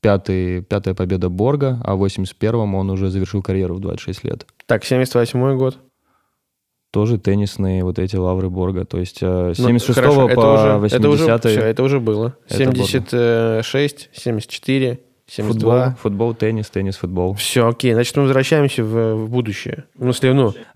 [0.00, 4.46] пятый, пятая победа Борга, а в 81-м он уже завершил карьеру в 26 лет.
[4.66, 5.78] Так, 78-й год.
[6.90, 8.84] Тоже теннисные вот эти лавры Борга.
[8.84, 12.00] То есть а, с Ну, 76 хорошо, это по уже, это уже, 80 это уже
[12.00, 12.36] было.
[12.48, 15.00] Это 76, 74,
[15.34, 15.52] 72.
[15.52, 17.32] футбол, футбол, теннис, теннис, футбол.
[17.34, 17.94] Все, окей.
[17.94, 19.84] Значит, мы возвращаемся в, в будущее.
[19.96, 20.12] Ну,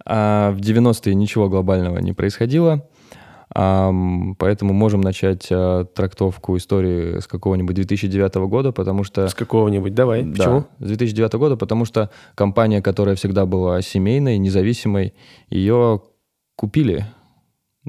[0.07, 2.88] А в 90-е ничего глобального не происходило.
[3.55, 9.29] Ам, поэтому можем начать а, трактовку истории с какого-нибудь 2009 года, потому что...
[9.29, 9.95] с какого-нибудь.
[9.95, 10.23] Давай.
[10.23, 10.64] Да, Почему?
[10.79, 15.12] с 2009 года, потому что компания, которая всегда была семейной, независимой,
[15.51, 16.01] ее
[16.57, 17.05] купили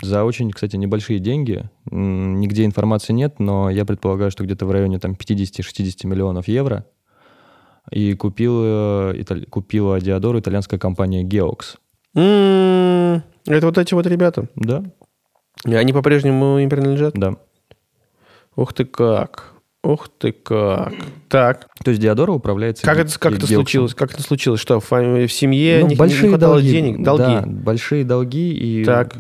[0.02, 1.70] за очень, кстати, небольшие деньги.
[1.90, 6.86] Нигде информации нет, но я предполагаю, что где-то в районе там 50-60 миллионов евро.
[7.92, 11.78] И купила, италь- купила Диадору итальянская компания Geox.
[12.16, 14.48] М, Это вот эти вот ребята.
[14.56, 14.84] Да?
[15.66, 17.14] И они по-прежнему им принадлежат?
[17.14, 17.38] Да.
[18.56, 19.54] Ух ты как.
[19.84, 20.94] Ух ты как.
[21.30, 21.68] Так.
[21.84, 22.84] То есть Диадора управляется...
[22.84, 23.94] Как это, как это случилось?
[23.94, 24.60] Как это случилось?
[24.60, 24.88] Что, в,
[25.30, 26.70] семье Ну, не, большие не хватало долги.
[26.72, 27.04] денег?
[27.04, 27.24] Долги?
[27.24, 29.16] Да, большие долги и Так.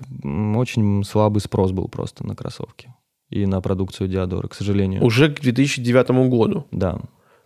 [0.55, 2.93] очень слабый спрос был просто на кроссовки
[3.29, 5.03] и на продукцию Диадора, к сожалению.
[5.03, 6.65] Уже к 2009 году.
[6.71, 6.99] Да.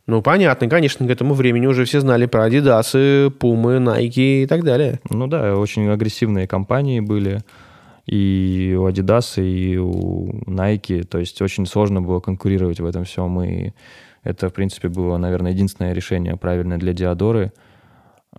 [0.08, 4.64] Ну, понятно, конечно, к этому времени уже все знали про Adidas, Пумы, Nike и так
[4.64, 5.00] далее.
[5.10, 7.42] Ну да, очень агрессивные компании были
[8.06, 11.04] и у Adidas, и у Nike.
[11.04, 13.42] То есть очень сложно было конкурировать в этом всем.
[13.42, 13.72] И
[14.24, 17.52] это, в принципе, было, наверное, единственное решение правильное для Диадоры.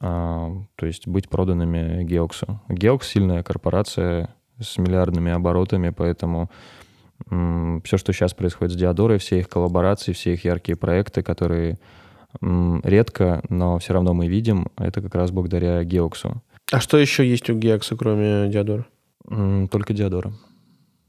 [0.00, 2.60] А, то есть быть проданными Геоксу.
[2.68, 6.50] Геокс сильная корпорация с миллиардными оборотами, поэтому
[7.28, 11.78] все, что сейчас происходит с Диадорой, все их коллаборации, все их яркие проекты, которые
[12.40, 16.42] редко, но все равно мы видим, это как раз благодаря Геоксу.
[16.72, 18.86] А что еще есть у Геокса, кроме Диадора?
[19.28, 20.32] Только Диадора.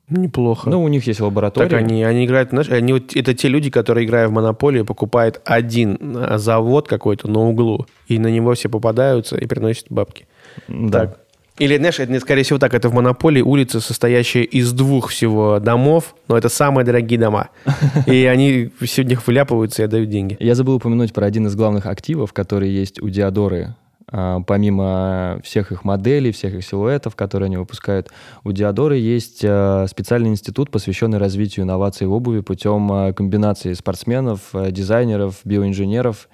[0.09, 0.69] Неплохо.
[0.69, 1.69] Ну, у них есть лаборатория.
[1.69, 5.41] так они, они играют, знаешь, они вот, это те люди, которые, играя в Монополию, покупают
[5.45, 10.27] один а, завод какой-то на углу, и на него все попадаются и приносят бабки.
[10.67, 11.07] Да.
[11.07, 11.19] Так.
[11.59, 16.15] Или, знаешь, это, скорее всего так, это в Монополии улица, состоящая из двух всего домов,
[16.27, 17.49] но это самые дорогие дома.
[18.07, 20.35] И они них вляпываются и отдают деньги.
[20.39, 23.75] Я забыл упомянуть про один из главных активов, который есть у Диадоры.
[24.15, 28.09] А, Помимо всех их моделей, всех их силуэтов, которые они выпускают,
[28.43, 34.51] у Диадоры есть а, специальный институт, посвященный развитию инноваций в обуви путем а, комбинации спортсменов,
[34.69, 36.29] дизайнеров, биоинженеров,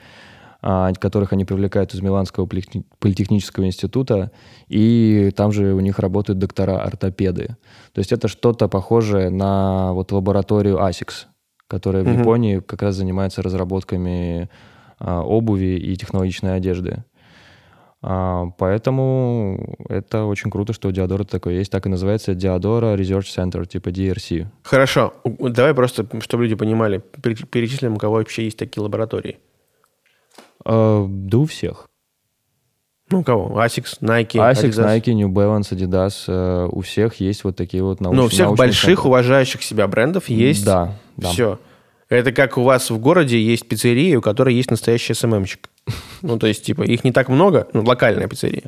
[0.62, 4.32] которых они привлекают из Миланского политехни- политехнического института,
[4.68, 7.56] и там же у них работают доктора-ортопеды.
[7.94, 11.28] То есть это что-то похожее на вот лабораторию ASICS,
[11.70, 12.20] которая в Мгм.
[12.20, 14.50] Японии как раз занимается разработками
[15.00, 17.06] обуви и технологичной одежды.
[18.02, 21.72] А, поэтому это очень круто, что у Диадора такое есть.
[21.72, 24.48] Так и называется Диадора Research Center, типа DRC.
[24.64, 29.38] Хорошо, давай просто, чтобы люди понимали, пере- перечислим, у кого вообще есть такие лаборатории.
[30.66, 31.88] А, да у всех.
[33.12, 33.60] Ну, у кого?
[33.60, 34.86] Asics, Nike, ASICS, Adidas.
[35.02, 36.26] Nike, New Balance, Adidas.
[36.28, 40.30] э, у всех есть вот такие вот научные Ну, у всех больших, уважающих себя брендов
[40.30, 40.64] есть.
[40.64, 41.30] Да, да.
[41.30, 41.60] Все.
[42.08, 45.69] Это как у вас в городе есть пиццерия, у которой есть настоящий СММщик.
[46.22, 48.64] Ну, то есть, типа, их не так много, ну, локальная пиццерия.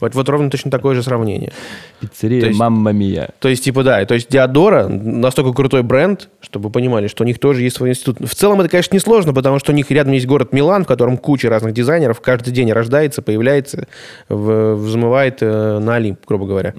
[0.00, 1.52] Вот, вот ровно точно такое же сравнение.
[2.00, 3.28] Пиццерия То есть- Мамма Мия.
[3.40, 7.26] То есть, типа, да, то есть Диадора настолько крутой бренд, чтобы вы понимали, что у
[7.26, 8.20] них тоже есть свой институт.
[8.20, 11.18] В целом это, конечно, несложно, потому что у них рядом есть город Милан, в котором
[11.18, 13.86] куча разных дизайнеров каждый день рождается, появляется,
[14.30, 16.74] взмывает э, на Олимп, грубо говоря.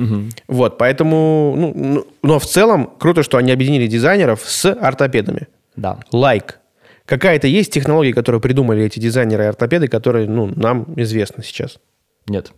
[0.48, 5.48] Вот, поэтому, ну, ну, но в целом круто, что они объединили дизайнеров с ортопедами.
[5.76, 6.00] Да.
[6.12, 6.60] Лайк.
[7.06, 11.80] Какая-то есть технология, которую придумали эти дизайнеры и ортопеды, которые, ну, нам известны сейчас?
[12.28, 12.52] Нет.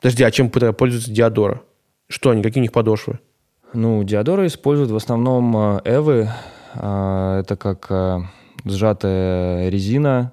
[0.00, 1.62] Подожди, а чем тогда пользуется Диадора?
[2.08, 3.18] Что они, какие у них подошвы?
[3.74, 6.28] Ну, Диадора используют в основном э, эвы.
[6.74, 8.20] А, Это как э,
[8.64, 10.32] сжатая резина,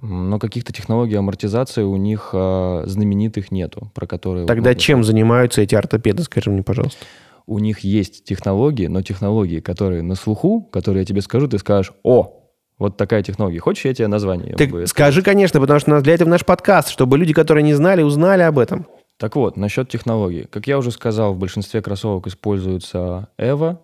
[0.00, 4.46] но каких-то технологий амортизации у них знаменитых нету, про которые...
[4.46, 7.06] Тогда чем занимаются эти ортопеды, скажи мне, пожалуйста?
[7.46, 11.92] У них есть технологии, но технологии, которые на слуху, которые я тебе скажу, ты скажешь,
[12.02, 13.58] о, вот такая технология.
[13.58, 14.54] Хочешь, я тебе название?
[14.54, 18.02] Ты бы- скажи, конечно, потому что для этого наш подкаст, чтобы люди, которые не знали,
[18.02, 18.86] узнали об этом.
[19.18, 20.46] Так вот, насчет технологий.
[20.50, 23.80] Как я уже сказал, в большинстве кроссовок используется Эва.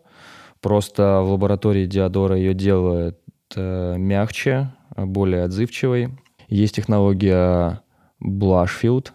[0.61, 3.19] Просто в лаборатории Диадора ее делают
[3.57, 6.11] э, мягче, более отзывчивой.
[6.49, 7.81] Есть технология
[8.23, 9.09] Blushfield.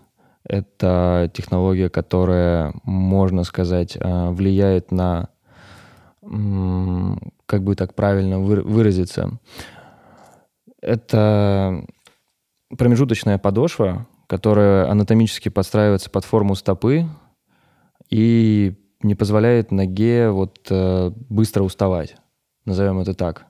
[0.47, 5.27] Это технология, которая, можно сказать, э, влияет на,
[6.21, 9.39] как бы так правильно выра- выразиться,
[10.81, 11.86] это
[12.77, 17.07] промежуточная подошва, которая анатомически подстраивается под форму стопы
[18.10, 22.15] и не позволяет ноге вот э, быстро уставать,
[22.65, 23.47] назовем это так.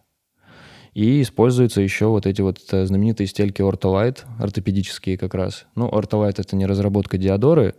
[0.97, 5.67] И используются еще вот эти вот э, знаменитые стельки Ortolite, ортопедические как раз.
[5.75, 7.75] Ну, Ortolite— это не разработка Диадоры.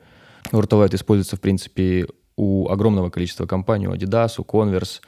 [0.52, 5.00] Ortolite используется, в принципе, у огромного количества компаний, у Adidas, у Converse,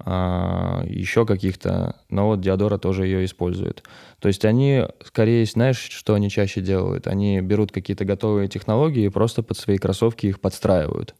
[0.00, 3.84] а, еще каких-то, но вот Диадора тоже ее использует.
[4.18, 7.06] То есть они, скорее, знаешь, что они чаще делают?
[7.06, 11.14] Они берут какие-то готовые технологии и просто под свои кроссовки их подстраивают.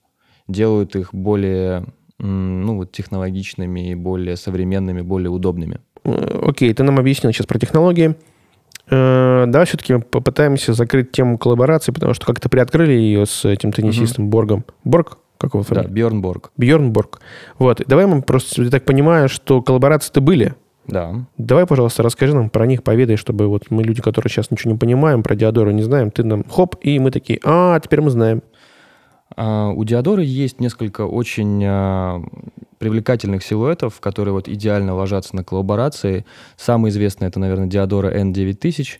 [0.48, 1.86] Делают их более
[2.18, 5.82] ну, вот, технологичными, более современными, более удобными.
[6.06, 8.16] Э, Окей, ты нам объяснил сейчас про технологии.
[8.88, 14.28] Э, Давай все-таки попытаемся закрыть тему коллаборации, потому что как-то приоткрыли ее с этим теннисистом
[14.28, 14.64] Боргом.
[14.84, 15.18] Борг?
[15.38, 15.88] Как его Да, фамилия?
[15.88, 16.52] Бьорн Борг.
[16.56, 17.20] Бьерн Борг.
[17.58, 17.82] Вот.
[17.86, 20.54] Давай мы просто, я так понимаю, что коллаборации-то были.
[20.86, 21.26] Да.
[21.36, 24.78] Давай, пожалуйста, расскажи нам про них, поведай, чтобы вот мы, люди, которые сейчас ничего не
[24.78, 28.42] понимаем, про Диадору не знаем, ты нам хоп, и мы такие, а, теперь мы знаем.
[29.36, 32.22] А, у Диодоры есть несколько очень а,
[32.78, 36.24] привлекательных силуэтов, которые вот идеально ложатся на коллаборации.
[36.56, 38.98] Самый известный это, наверное, Диодора N9000.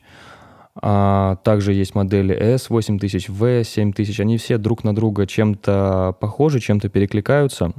[0.83, 4.21] А также есть модели S8000, V7000.
[4.21, 7.73] Они все друг на друга чем-то похожи, чем-то перекликаются.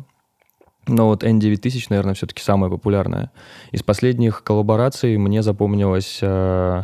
[0.88, 3.32] Но вот N9000, наверное, все-таки самая популярная.
[3.72, 6.84] Из последних коллабораций мне запомнилось, э,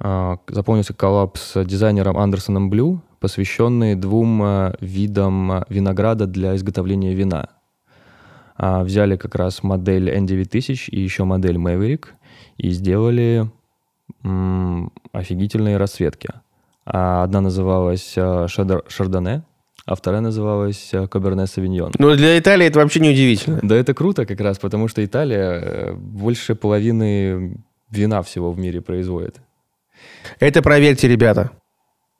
[0.00, 7.48] э, запомнился коллаб с дизайнером Андерсоном Блю, посвященный двум э, видам винограда для изготовления вина.
[8.58, 12.06] А, взяли как раз модель N9000 и еще модель Maverick
[12.56, 13.48] и сделали
[14.24, 16.28] м, офигительные расцветки.
[16.84, 19.44] А одна называлась Шардоне,
[19.86, 21.92] а вторая называлась Каберне Савиньон.
[21.98, 23.60] Ну, для Италии это вообще не удивительно.
[23.62, 28.80] Да, это круто как раз, потому что Италия э, больше половины вина всего в мире
[28.80, 29.40] производит.
[30.40, 31.52] Это проверьте, ребята.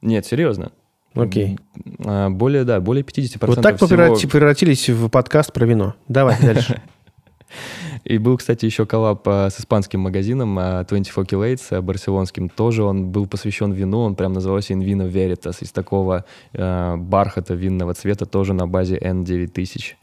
[0.03, 0.71] Нет, серьезно.
[1.15, 1.59] Окей.
[2.05, 3.89] А, более, да, более 50% Вот так всего...
[4.29, 5.95] превратились в подкаст про вино.
[6.09, 6.83] Давай дальше.
[8.05, 12.49] И был, кстати, еще коллаб а, с испанским магазином 24 Kilates, а, барселонским.
[12.49, 17.55] Тоже он был посвящен вину, он прям назывался In Vino Veritas, из такого э, бархата
[17.55, 19.95] винного цвета, тоже на базе N9000.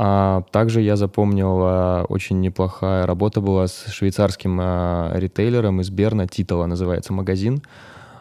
[0.00, 6.28] А также я запомнил, а, очень неплохая работа была с швейцарским а, ритейлером из Берна,
[6.28, 7.62] Титова называется магазин.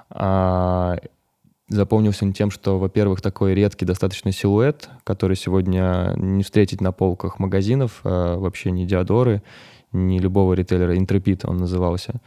[0.09, 0.97] А,
[1.69, 7.39] запомнился он тем, что, во-первых, такой редкий достаточно силуэт, который сегодня не встретить на полках
[7.39, 9.43] магазинов, а вообще ни Диодоры,
[9.91, 12.21] ни любого ритейлера, Intrepid он назывался.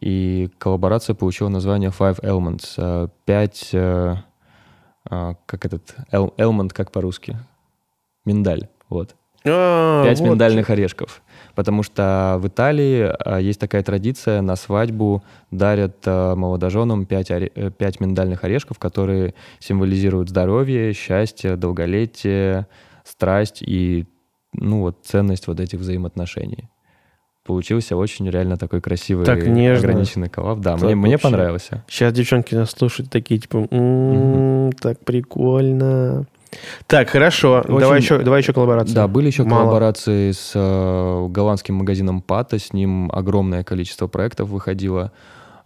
[0.00, 2.74] И коллаборация получила название Five Elements.
[2.78, 4.16] А, пять, э,
[5.04, 7.38] а, как этот, Element, как по-русски?
[8.24, 9.16] Миндаль, вот.
[9.44, 10.30] А, Пять вот.
[10.30, 11.22] миндальных орешков.
[11.54, 17.50] Потому что в Италии а, есть такая традиция, на свадьбу дарят а, молодоженам пять, оре...
[17.54, 22.66] э, пять миндальных орешков, которые символизируют здоровье, счастье, долголетие,
[23.04, 24.06] страсть и
[24.52, 26.68] ну, вот, ценность вот этих взаимоотношений.
[27.44, 29.88] Получился очень реально такой красивый Так нежно.
[29.88, 30.60] ограниченный коллаб.
[30.60, 31.84] Да, Так мне, мне понравился.
[31.88, 36.26] Сейчас девчонки нас слушают такие, типа, «М, так прикольно.
[36.86, 37.60] Так, хорошо.
[37.60, 38.94] Очень- Давай еще, давай еще коллаборацию.
[38.94, 39.60] Да, были еще Мало.
[39.62, 45.12] коллаборации с э, голландским магазином Пата, с ним огромное количество проектов выходило.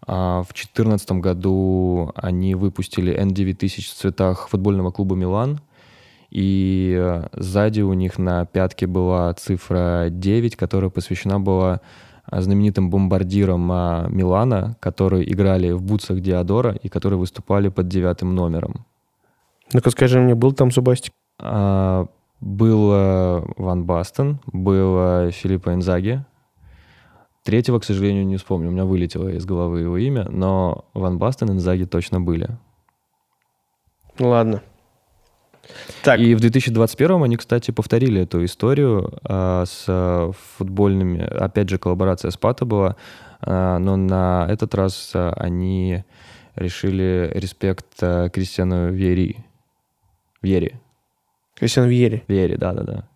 [0.07, 5.61] А в 2014 году они выпустили N9000 в цветах футбольного клуба «Милан»,
[6.31, 11.81] и э, сзади у них на пятке была цифра 9, которая посвящена была
[12.27, 18.35] а, знаменитым бомбардирам а, Милана, которые играли в бутсах Диодора и которые выступали под девятым
[18.35, 18.85] номером.
[19.75, 21.13] Ну-ка скажи мне, был там Зубастик?
[21.41, 22.07] А,
[22.41, 26.25] Был э, Ван Бастен, был э, Филиппо Инзаги.
[27.43, 28.69] Третьего, к сожалению, не вспомню.
[28.69, 32.51] У меня вылетело из головы его имя, но Ван Бастен и Инзаги точно были.
[34.21, 34.63] Ладно.
[36.05, 41.21] Так, И в 2021 они, кстати, повторили эту историю а, с футбольными.
[41.21, 42.95] Опять же, коллаборация с Пато была,
[43.41, 46.05] а, но на этот раз они
[46.55, 48.93] решили респект а, Кристиану
[50.45, 50.79] Вьери.
[51.57, 52.23] Кристиан Вьери.
[52.29, 53.09] Вьери, да-да-да.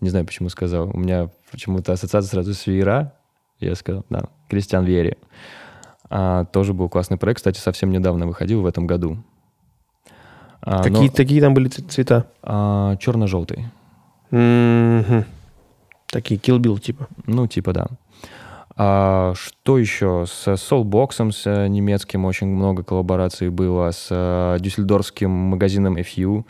[0.00, 0.90] Не знаю, почему сказал.
[0.92, 3.14] У меня почему-то ассоциация сразу с Вьера.
[3.58, 5.16] Я сказал, да, Кристиан Вьери.
[6.08, 7.38] А, тоже был классный проект.
[7.38, 9.18] Кстати, совсем недавно выходил в этом году.
[10.60, 12.26] А, Какие, но, такие там были цвета?
[12.42, 13.66] а, черно-желтый.
[14.30, 15.24] Мгм.
[16.06, 17.08] Такие Kill Bill типа.
[17.26, 17.86] Ну, типа, да.
[18.82, 20.24] А, что еще?
[20.26, 26.46] С Soulbox, с э, немецким очень много коллабораций было, с э, дюссельдорфским магазином FU,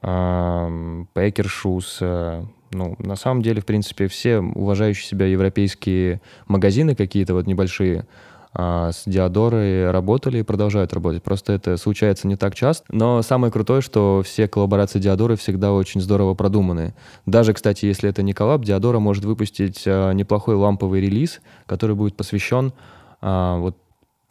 [0.00, 1.98] ам, Packer Shoes.
[2.00, 8.06] э, Ну, на самом деле, в принципе, все уважающие себя европейские магазины какие-то вот небольшие
[8.54, 11.22] а, с Диодорой работали и продолжают работать.
[11.22, 12.84] Просто это случается не так часто.
[12.90, 16.94] Но самое крутое, что все коллаборации Диодоры всегда очень здорово продуманы.
[17.26, 22.16] Даже, кстати, если это не коллаб, Диодора может выпустить а, неплохой ламповый релиз, который будет
[22.16, 22.72] посвящен...
[23.20, 23.76] а, вот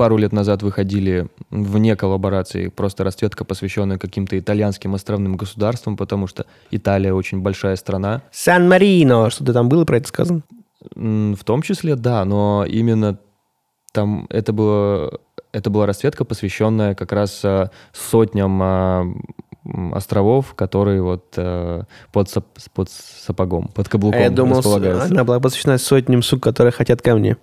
[0.02, 6.48] пару лет назад выходили вне коллаборации просто расцветка, посвященная каким-то итальянским островным государствам, потому что
[6.72, 8.24] Италия очень большая страна.
[8.32, 9.30] Сан-Марино.
[9.30, 10.42] Что-то там было про это сказано?
[10.96, 13.20] В том числе, да, но именно
[13.92, 15.20] там это было
[15.54, 21.84] это была расцветка, посвященная как раз а, сотням м, островов, которые вот э,
[22.14, 24.62] под, сап- под сапогом, под каблуком А я думал,
[25.14, 27.36] она была посвящена сотням сук, которые хотят ко мне.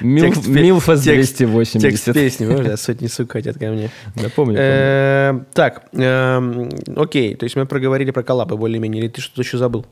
[0.00, 1.80] Пе- Милфас текст- 280.
[1.80, 3.90] Текст песни, да, сотни сук хотят ко мне.
[4.14, 4.56] Да, помню.
[4.58, 9.58] Э, Так, эм, окей, то есть мы проговорили про коллабы более-менее, или ты что-то еще
[9.58, 9.86] забыл?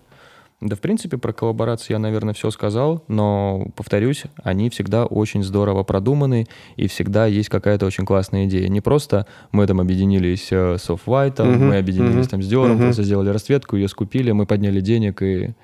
[0.61, 5.83] Да, в принципе, про коллаборации я, наверное, все сказал, но, повторюсь, они всегда очень здорово
[5.83, 6.47] продуманы,
[6.77, 8.69] и всегда есть какая-то очень классная идея.
[8.69, 12.79] Не просто мы там объединились с Off-White, uh-huh, мы объединились uh-huh, там с Dior, uh-huh.
[12.79, 15.55] просто сделали расцветку, ее скупили, мы подняли денег и...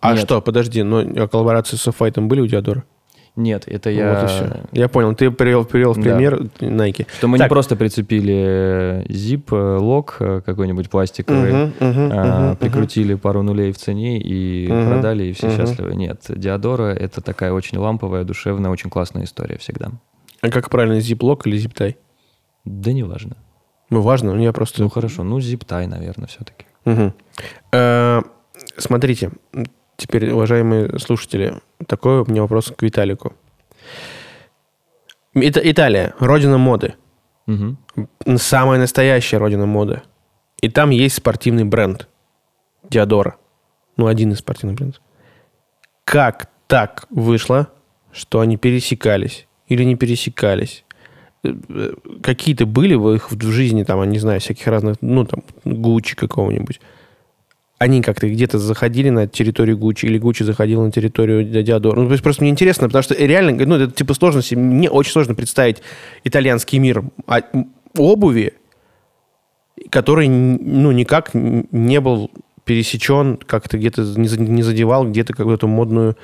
[0.00, 0.24] А Нет.
[0.24, 2.84] что, подожди, но а коллаборации с Off-White были у Диадора?
[3.34, 4.14] Нет, это я...
[4.14, 4.60] Вот и все.
[4.72, 5.14] Я понял.
[5.14, 6.66] Ты привел, привел в пример да.
[6.66, 7.06] Nike.
[7.16, 7.46] Что мы так.
[7.46, 13.42] не просто прицепили zip, э, лог э, какой-нибудь пластиковый, uh-huh, uh-huh, а, uh-huh, прикрутили пару
[13.42, 15.56] нулей в цене и uh-huh, продали, и все uh-huh.
[15.56, 15.94] счастливы.
[15.94, 19.92] Нет, Диадора— это такая очень ламповая, душевная, очень классная история всегда.
[20.42, 21.96] А как правильно, zip-лог или zip-tie?
[22.66, 23.36] Да не важно.
[23.88, 24.82] Ну, важно, ну я просто...
[24.82, 26.66] Ну, хорошо, ну, zip-tie, наверное, все-таки.
[26.84, 27.12] Угу.
[27.72, 28.20] Э,
[28.76, 29.30] смотрите,
[29.96, 33.34] Теперь, уважаемые слушатели, такой у меня вопрос к Виталику.
[35.34, 36.94] Это Италия, родина моды.
[37.46, 38.36] Угу.
[38.36, 40.02] Самая настоящая родина моды.
[40.60, 42.08] И там есть спортивный бренд
[42.88, 43.36] Диадора.
[43.96, 45.00] Ну, один из спортивных брендов.
[46.04, 47.68] Как так вышло,
[48.12, 50.84] что они пересекались или не пересекались?
[51.44, 55.24] Э, э, какие-то были в их в жизни, там, я не знаю, всяких разных, ну,
[55.24, 56.80] там, Гуччи какого-нибудь
[57.82, 61.98] они как-то где-то заходили на территорию Гуччи, или Гуччи заходил на территорию Диадора.
[61.98, 64.54] Ну, то есть просто мне интересно, потому что реально, ну, это типа сложности.
[64.54, 65.82] Мне очень сложно представить
[66.22, 67.40] итальянский мир а,
[67.98, 68.54] обуви,
[69.90, 72.30] который, ну, никак не был
[72.64, 76.16] пересечен, как-то где-то не задевал где-то какую-то модную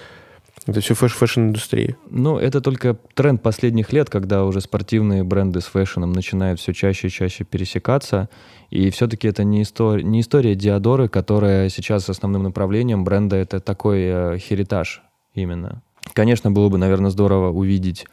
[0.69, 1.97] это все fash fashion-индустрия.
[2.11, 6.75] Ну, это только тренд последних лет, когда уже спортивные бренды с fashion ом начинают все
[6.75, 8.29] чаще и чаще пересекаться.
[8.69, 14.01] И все-таки это не, история, не история Диадоры, которая сейчас основным направлением бренда это такой
[14.03, 15.03] э, heritage
[15.33, 15.81] именно.
[16.13, 18.05] Конечно, было бы, наверное, здорово увидеть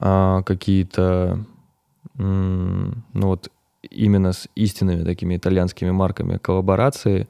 [0.00, 1.44] э, какие-то,
[2.18, 3.50] э, ну вот
[3.90, 7.28] именно с истинными такими итальянскими марками коллаборации.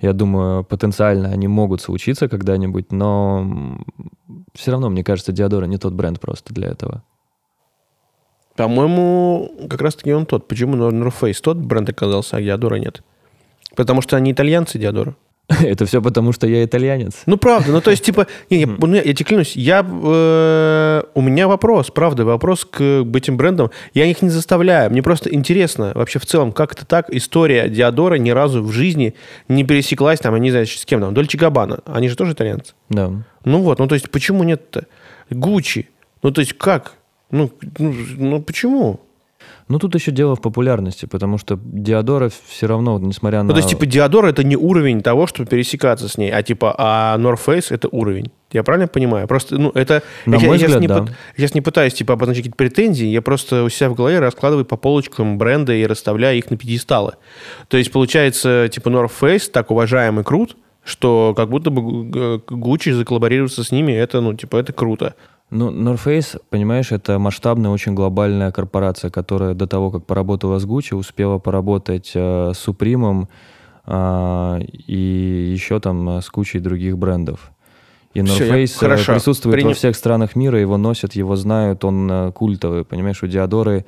[0.00, 3.78] Я думаю, потенциально они могут случиться когда-нибудь, но
[4.54, 7.02] все равно, мне кажется, Диадора не тот бренд просто для этого.
[8.56, 10.48] По-моему, как раз-таки он тот.
[10.48, 13.02] Почему North тот бренд оказался, а Диадора нет?
[13.74, 15.14] Потому что они итальянцы, Диадора.
[15.62, 17.22] Это все потому, что я итальянец.
[17.26, 17.70] Ну, правда.
[17.70, 21.46] Ну, то есть, типа, не, я, ну, я, я тебе клянусь, я, э, у меня
[21.46, 23.70] вопрос, правда, вопрос к, к этим брендам.
[23.94, 24.90] Я их не заставляю.
[24.90, 29.14] Мне просто интересно вообще в целом, как это так история Диадора ни разу в жизни
[29.48, 31.78] не пересеклась, там, я не знаю, с кем там, Дольче Габбана.
[31.86, 32.74] Они же тоже итальянцы.
[32.88, 33.12] Да.
[33.44, 34.86] Ну вот, ну то есть, почему нет-то?
[35.30, 35.88] Гуччи.
[36.22, 36.94] Ну, то есть, как?
[37.30, 39.00] Ну, ну, ну почему?
[39.68, 43.48] Ну, тут еще дело в популярности, потому что Диадора все равно, несмотря на...
[43.48, 46.72] Ну, то есть, типа, Диадора это не уровень того, чтобы пересекаться с ней, а типа,
[46.78, 48.30] а North Face это уровень.
[48.52, 49.26] Я правильно понимаю?
[49.26, 50.04] Просто, ну, это...
[50.24, 51.04] На я, мой я, взгляд, не да.
[51.36, 54.64] Я сейчас не пытаюсь, типа, обозначить какие-то претензии, я просто у себя в голове раскладываю
[54.64, 57.14] по полочкам бренды и расставляю их на пьедесталы.
[57.66, 61.80] То есть, получается, типа, North Face так уважаемый крут, что как будто бы
[62.48, 65.16] Gucci заколлаборироваться с ними, это, ну, типа, это круто.
[65.50, 70.66] Ну, North Face, понимаешь, это масштабная, очень глобальная корпорация, которая до того, как поработала с
[70.66, 73.28] Gucci, успела поработать э, с Supreme
[73.86, 77.52] э, и еще там э, с кучей других брендов.
[78.12, 79.70] И North Все, Face э, присутствует Принят.
[79.70, 82.84] во всех странах мира, его носят, его знают, он э, культовый.
[82.84, 83.84] Понимаешь, у Диадоры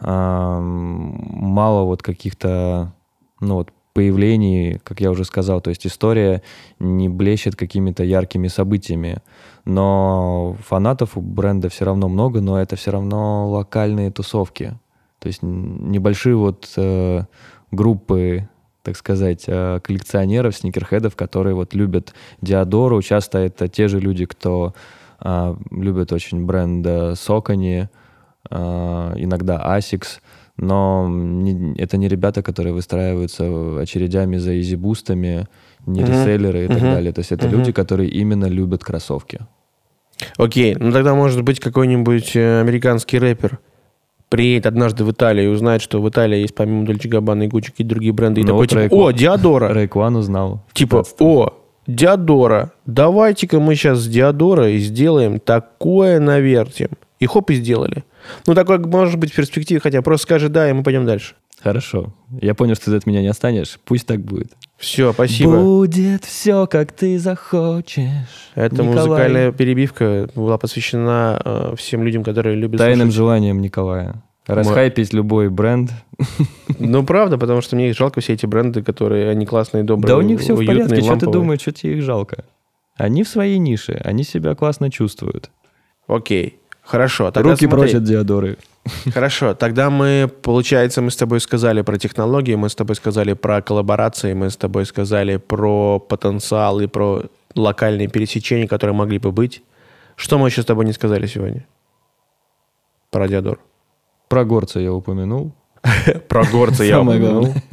[0.00, 2.92] э, мало вот каких-то,
[3.40, 6.42] ну вот, появлений, как я уже сказал, то есть история
[6.78, 9.18] не блещет какими-то яркими событиями,
[9.64, 14.78] но фанатов у бренда все равно много, но это все равно локальные тусовки,
[15.18, 17.24] то есть небольшие вот э,
[17.70, 18.48] группы,
[18.82, 24.74] так сказать, э, коллекционеров, сникерхедов, которые вот любят Диадору, часто это те же люди, кто
[25.20, 27.88] э, любит очень бренд Сокони,
[28.50, 28.56] э,
[29.16, 30.20] иногда Asics,
[30.56, 35.48] но не, это не ребята, которые выстраиваются очередями за изибустами,
[35.86, 36.08] не uh-huh.
[36.08, 37.12] реселлеры и так далее.
[37.12, 37.50] То есть это uh-huh.
[37.50, 39.40] люди, которые именно любят кроссовки.
[40.36, 43.58] Окей, ну тогда может быть какой-нибудь э, американский рэпер
[44.28, 47.70] приедет однажды в Италию и узнает, что в Италии есть помимо Дольче Габбана и Гуччи
[47.70, 48.40] какие-то другие бренды.
[48.40, 49.74] И ну, такой, типа, о, Диадора.
[49.74, 50.64] Рейкван узнал.
[50.72, 51.50] Типа, о,
[51.86, 52.72] Диадора.
[52.86, 56.88] Давайте-ка мы сейчас с Диадорой сделаем такое навертим.
[57.20, 58.04] И хоп, и сделали.
[58.46, 61.34] Ну, такое может быть в перспективе, хотя просто скажи «да», и мы пойдем дальше.
[61.62, 62.12] Хорошо.
[62.40, 63.78] Я понял, что ты от меня не останешь.
[63.84, 64.52] Пусть так будет.
[64.78, 65.56] Все, спасибо.
[65.60, 68.04] Будет все, как ты захочешь.
[68.56, 68.94] Эта Николай.
[68.94, 73.16] музыкальная перебивка была посвящена э, всем людям, которые любят Тайным слушать.
[73.16, 74.22] желанием Николая.
[74.46, 75.18] Расхайпить Мы...
[75.18, 75.90] любой бренд.
[76.78, 80.16] Ну, правда, потому что мне их жалко все эти бренды, которые, они классные, добрые, Да
[80.16, 81.18] у них все уютные, в порядке, ламповые.
[81.18, 82.44] что ты думаешь, что тебе их жалко?
[82.96, 85.50] Они в своей нише, они себя классно чувствуют.
[86.08, 86.58] Окей.
[86.82, 87.30] Хорошо.
[87.30, 87.90] Тогда Руки смотри.
[87.90, 88.58] прочь от Диадоры.
[89.14, 93.62] Хорошо, тогда мы, получается, мы с тобой сказали про технологии, мы с тобой сказали про
[93.62, 97.22] коллаборации, мы с тобой сказали про потенциал и про
[97.54, 99.62] локальные пересечения, которые могли бы быть.
[100.16, 101.66] Что мы еще с тобой не сказали сегодня?
[103.10, 103.60] Про Диадор.
[104.28, 105.52] Про горца я упомянул.
[106.28, 107.54] Про горца я упомянул.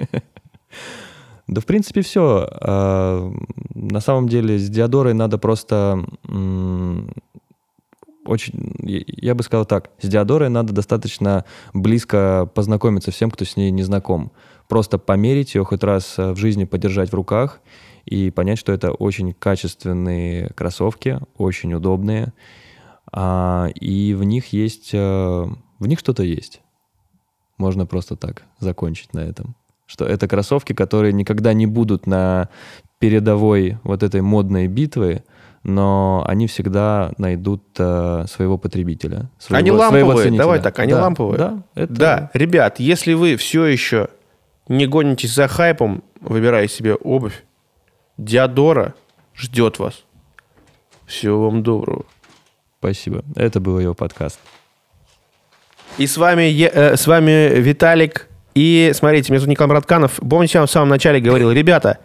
[1.47, 2.47] Да, в принципе, все.
[2.62, 6.05] На самом деле, с Диадорой надо просто
[8.26, 13.72] очень, я- бы сказал так, с Диадорой надо достаточно близко познакомиться всем, кто с ней
[13.72, 14.32] не знаком.
[14.67, 17.59] Просто померить ее хоть раз э, в жизни, подержать в руках
[18.05, 22.34] и понять, что это очень качественные кроссовки, очень удобные,
[23.11, 26.61] а, и в них есть, э, в них что-то есть.
[27.57, 29.55] Можно просто так закончить на этом.
[29.86, 32.49] Что это кроссовки, которые никогда не будут на
[32.99, 35.24] передовой вот этой модной битвы,
[35.64, 39.30] но они всегда найдут э, своего потребителя.
[39.38, 40.38] Своего, Они своего ламповые, ценителя.
[40.43, 41.38] давай так, они Да, ламповые.
[41.38, 44.07] Да, это- Да, ребят, если вы все еще
[44.68, 47.43] не гонитесь за хайпом, выбирая себе обувь,
[48.18, 48.93] Диадора
[49.36, 50.03] ждет вас.
[51.05, 52.05] Всего вам доброго.
[52.80, 53.24] Спасибо.
[53.36, 54.39] Это был его подкаст.
[55.97, 58.28] И с вами, я- э, с вами Виталик.
[58.55, 60.20] И смотрите, меня зовут Николай Мратканов.
[60.28, 61.99] Помните, я вам в самом начале говорил, ребята,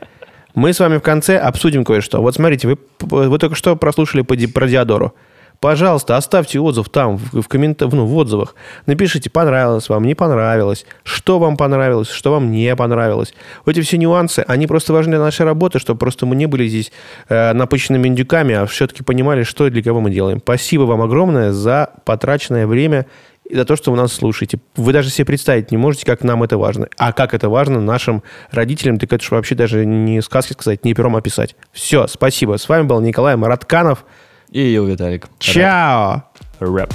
[0.55, 2.21] мы с вами в конце обсудим кое-что.
[2.21, 5.15] Вот смотрите, вы, вы только что прослушали по про Диадору.
[5.61, 8.55] Пожалуйста, оставьте отзыв там, в, в, коммента- ну, в отзывах.
[8.87, 13.35] Напишите, понравилось вам, не понравилось, что вам понравилось, что вам не понравилось.
[13.65, 16.67] Вот эти все нюансы, они просто важны для нашей работы, чтобы просто мы не были
[16.69, 16.93] здесь
[17.29, 20.39] э, напыщенными индюками, а все-таки понимали, что и для кого мы делаем.
[20.39, 23.07] Спасибо вам огромное за потраченное время
[23.51, 24.59] за то, что вы нас слушаете.
[24.77, 26.89] Вы даже себе представить не можете, как нам это важно.
[26.97, 30.95] А как это важно нашим родителям, так это же вообще даже не сказки сказать, не
[30.95, 31.57] пером описать.
[31.73, 32.57] Все, спасибо.
[32.59, 34.05] С вами был Николай Маратканов.
[34.51, 35.27] И Ил Виталик.
[35.39, 36.25] Чао!
[36.61, 36.95] Рэп.